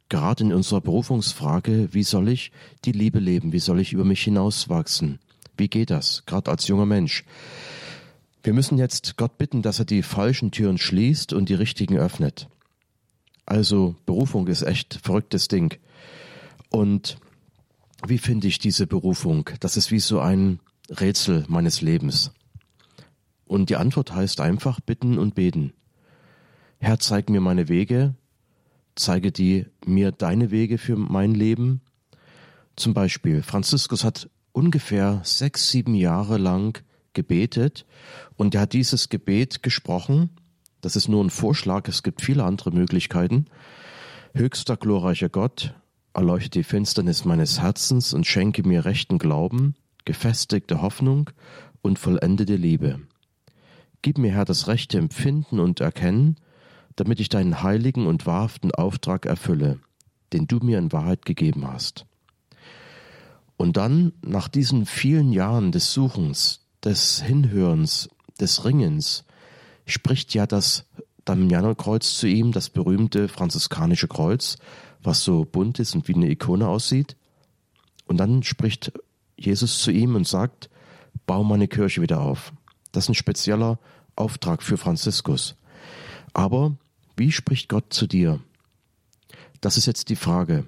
Gerade 0.08 0.44
in 0.44 0.54
unserer 0.54 0.82
Berufungsfrage, 0.82 1.90
wie 1.92 2.04
soll 2.04 2.30
ich 2.30 2.52
die 2.86 2.92
Liebe 2.92 3.18
leben? 3.18 3.52
Wie 3.52 3.58
soll 3.58 3.80
ich 3.80 3.94
über 3.94 4.06
mich 4.06 4.22
hinauswachsen? 4.22 5.18
Wie 5.58 5.70
geht 5.70 5.90
das? 5.90 6.22
Gerade 6.28 6.52
als 6.52 6.68
junger 6.68 6.86
Mensch. 6.86 7.24
Wir 8.46 8.54
müssen 8.54 8.78
jetzt 8.78 9.18
Gott 9.18 9.40
bitten, 9.40 9.64
dass 9.64 9.80
er 9.80 9.86
die 9.86 10.04
falschen 10.04 10.52
Türen 10.52 10.78
schließt 10.78 11.34
und 11.34 11.50
die 11.50 11.56
richtigen 11.56 11.98
öffnet. 11.98 12.48
Also 13.48 13.96
Berufung 14.06 14.46
ist 14.46 14.62
echt 14.62 15.00
verrücktes 15.02 15.48
Ding. 15.48 15.80
Und 16.70 17.18
wie 18.06 18.20
finde 18.20 18.46
ich 18.46 18.60
diese 18.60 18.86
Berufung? 18.86 19.50
Das 19.62 19.78
ist 19.78 19.90
wie 19.90 20.00
so 20.00 20.20
ein 20.20 20.60
Rätsel 20.92 21.44
meines 21.48 21.82
Lebens. 21.82 22.34
Und 23.46 23.72
die 23.72 23.78
Antwort 23.78 24.14
heißt 24.14 24.40
einfach 24.42 24.80
bitten 24.80 25.18
und 25.18 25.34
beten. 25.34 25.74
Herr, 26.78 27.00
zeig 27.00 27.32
mir 27.32 27.42
meine 27.42 27.68
Wege, 27.68 28.14
zeige 28.94 29.32
die 29.32 29.66
mir 29.88 30.12
deine 30.12 30.52
Wege 30.52 30.78
für 30.78 30.98
mein 30.98 31.34
Leben. 31.34 31.82
Zum 32.76 32.94
Beispiel, 32.94 33.42
Franziskus 33.42 34.04
hat 34.04 34.30
ungefähr 34.52 35.22
sechs, 35.24 35.72
sieben 35.72 35.96
Jahre 35.96 36.38
lang 36.38 36.84
gebetet 37.16 37.86
und 38.36 38.54
er 38.54 38.62
hat 38.62 38.74
dieses 38.74 39.10
Gebet 39.10 39.64
gesprochen. 39.64 40.30
Das 40.82 40.96
ist 40.96 41.08
nur 41.08 41.24
ein 41.24 41.32
Vorschlag, 41.32 41.88
es 41.88 42.04
gibt 42.04 42.22
viele 42.22 42.44
andere 42.44 42.70
Möglichkeiten. 42.70 43.48
Höchster 44.36 44.78
glorreicher 44.78 45.30
Gott, 45.30 45.74
erleuchte 46.14 46.60
die 46.60 46.64
Finsternis 46.64 47.26
meines 47.26 47.60
Herzens 47.60 48.14
und 48.14 48.28
schenke 48.28 48.62
mir 48.68 48.86
rechten 48.86 49.18
Glauben, 49.18 49.76
gefestigte 50.06 50.82
Hoffnung 50.82 51.32
und 51.82 51.98
vollendete 51.98 52.56
Liebe. 52.56 53.00
Gib 54.02 54.18
mir, 54.18 54.32
Herr, 54.32 54.46
das 54.46 54.68
rechte 54.68 54.98
Empfinden 54.98 55.60
und 55.60 55.80
Erkennen, 55.80 56.36
damit 56.96 57.20
ich 57.20 57.30
deinen 57.30 57.64
heiligen 57.64 58.08
und 58.08 58.26
wahrhaften 58.26 58.72
Auftrag 58.72 59.26
erfülle, 59.26 59.80
den 60.32 60.48
du 60.48 60.58
mir 60.58 60.78
in 60.78 60.92
Wahrheit 60.92 61.26
gegeben 61.26 61.68
hast. 61.68 62.06
Und 63.58 63.78
dann, 63.78 64.14
nach 64.22 64.48
diesen 64.48 64.86
vielen 64.86 65.32
Jahren 65.32 65.72
des 65.72 65.94
Suchens, 65.94 66.65
des 66.86 67.22
Hinhörens, 67.22 68.10
des 68.40 68.64
Ringens, 68.64 69.26
spricht 69.86 70.34
ja 70.34 70.46
das 70.46 70.86
Damianerkreuz 71.26 72.18
zu 72.18 72.28
ihm, 72.28 72.52
das 72.52 72.70
berühmte 72.70 73.28
franziskanische 73.28 74.08
Kreuz, 74.08 74.58
was 75.02 75.24
so 75.24 75.46
bunt 75.46 75.80
ist 75.80 75.96
und 75.96 76.08
wie 76.08 76.14
eine 76.14 76.30
Ikone 76.30 76.68
aussieht. 76.68 77.18
Und 78.06 78.18
dann 78.18 78.44
spricht 78.44 78.94
Jesus 79.36 79.80
zu 79.80 79.92
ihm 79.92 80.16
und 80.16 80.28
sagt, 80.28 80.70
bau 81.26 81.44
meine 81.44 81.68
Kirche 81.68 82.02
wieder 82.02 82.22
auf. 82.22 82.54
Das 82.92 83.06
ist 83.06 83.10
ein 83.10 83.16
spezieller 83.16 83.80
Auftrag 84.16 84.62
für 84.62 84.78
Franziskus. 84.78 85.56
Aber 86.34 86.78
wie 87.18 87.32
spricht 87.32 87.68
Gott 87.70 87.92
zu 87.92 88.06
dir? 88.06 88.40
Das 89.62 89.78
ist 89.78 89.88
jetzt 89.88 90.10
die 90.10 90.16
Frage. 90.16 90.66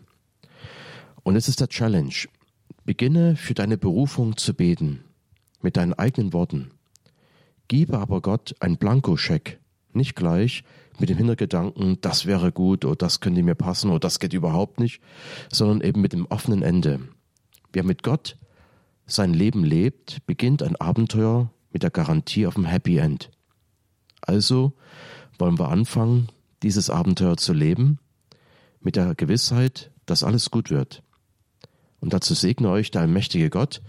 Und 1.21 1.35
es 1.35 1.47
ist 1.47 1.59
der 1.59 1.69
Challenge. 1.69 2.13
Beginne 2.85 3.35
für 3.35 3.53
deine 3.53 3.77
Berufung 3.77 4.37
zu 4.37 4.53
beten 4.53 5.03
mit 5.61 5.77
deinen 5.77 5.93
eigenen 5.93 6.33
Worten. 6.33 6.71
Gebe 7.67 7.97
aber 7.97 8.21
Gott 8.21 8.55
ein 8.59 8.77
Blankoscheck, 8.77 9.59
nicht 9.93 10.15
gleich 10.15 10.63
mit 10.99 11.09
dem 11.09 11.17
Hintergedanken, 11.17 11.99
das 12.01 12.25
wäre 12.25 12.51
gut 12.51 12.85
oder 12.85 12.95
das 12.95 13.19
könnte 13.19 13.43
mir 13.43 13.55
passen 13.55 13.89
oder 13.89 13.99
das 13.99 14.19
geht 14.19 14.33
überhaupt 14.33 14.79
nicht, 14.79 15.01
sondern 15.51 15.81
eben 15.81 16.01
mit 16.01 16.13
dem 16.13 16.25
offenen 16.27 16.61
Ende. 16.61 17.01
Wer 17.73 17.83
mit 17.83 18.03
Gott 18.03 18.37
sein 19.05 19.33
Leben 19.33 19.63
lebt, 19.63 20.25
beginnt 20.25 20.63
ein 20.63 20.75
Abenteuer 20.75 21.51
mit 21.71 21.83
der 21.83 21.91
Garantie 21.91 22.47
auf 22.47 22.57
ein 22.57 22.65
Happy 22.65 22.97
End. 22.97 23.31
Also 24.21 24.73
wollen 25.37 25.59
wir 25.59 25.69
anfangen, 25.69 26.29
dieses 26.63 26.89
Abenteuer 26.89 27.37
zu 27.37 27.53
leben, 27.53 27.99
mit 28.81 28.95
der 28.95 29.15
Gewissheit, 29.15 29.91
dass 30.05 30.23
alles 30.23 30.49
gut 30.51 30.69
wird. 30.69 31.03
Und 31.99 32.13
dazu 32.13 32.33
segne 32.33 32.69
euch 32.69 32.91
der 32.91 33.01
allmächtige 33.01 33.49
Gott, 33.49 33.81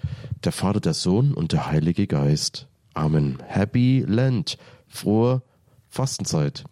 der 0.44 0.52
Vater, 0.52 0.80
der 0.80 0.94
Sohn 0.94 1.34
und 1.34 1.52
der 1.52 1.66
Heilige 1.66 2.06
Geist. 2.06 2.66
Amen. 2.94 3.38
Happy 3.46 4.04
Lent. 4.06 4.58
Frohe 4.88 5.42
Fastenzeit. 5.88 6.64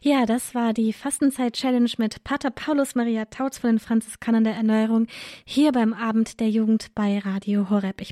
Ja, 0.00 0.26
das 0.26 0.54
war 0.54 0.72
die 0.72 0.92
Fastenzeit-Challenge 0.92 1.90
mit 1.98 2.24
Pater 2.24 2.50
Paulus 2.50 2.94
Maria 2.94 3.26
Tautz 3.26 3.58
von 3.58 3.70
den 3.70 3.78
Franziskanern 3.78 4.44
der 4.44 4.54
Erneuerung 4.54 5.06
hier 5.44 5.72
beim 5.72 5.92
Abend 5.92 6.40
der 6.40 6.48
Jugend 6.48 6.94
bei 6.94 7.18
Radio 7.18 7.68
Horeb. 7.68 8.00
Ich 8.00 8.06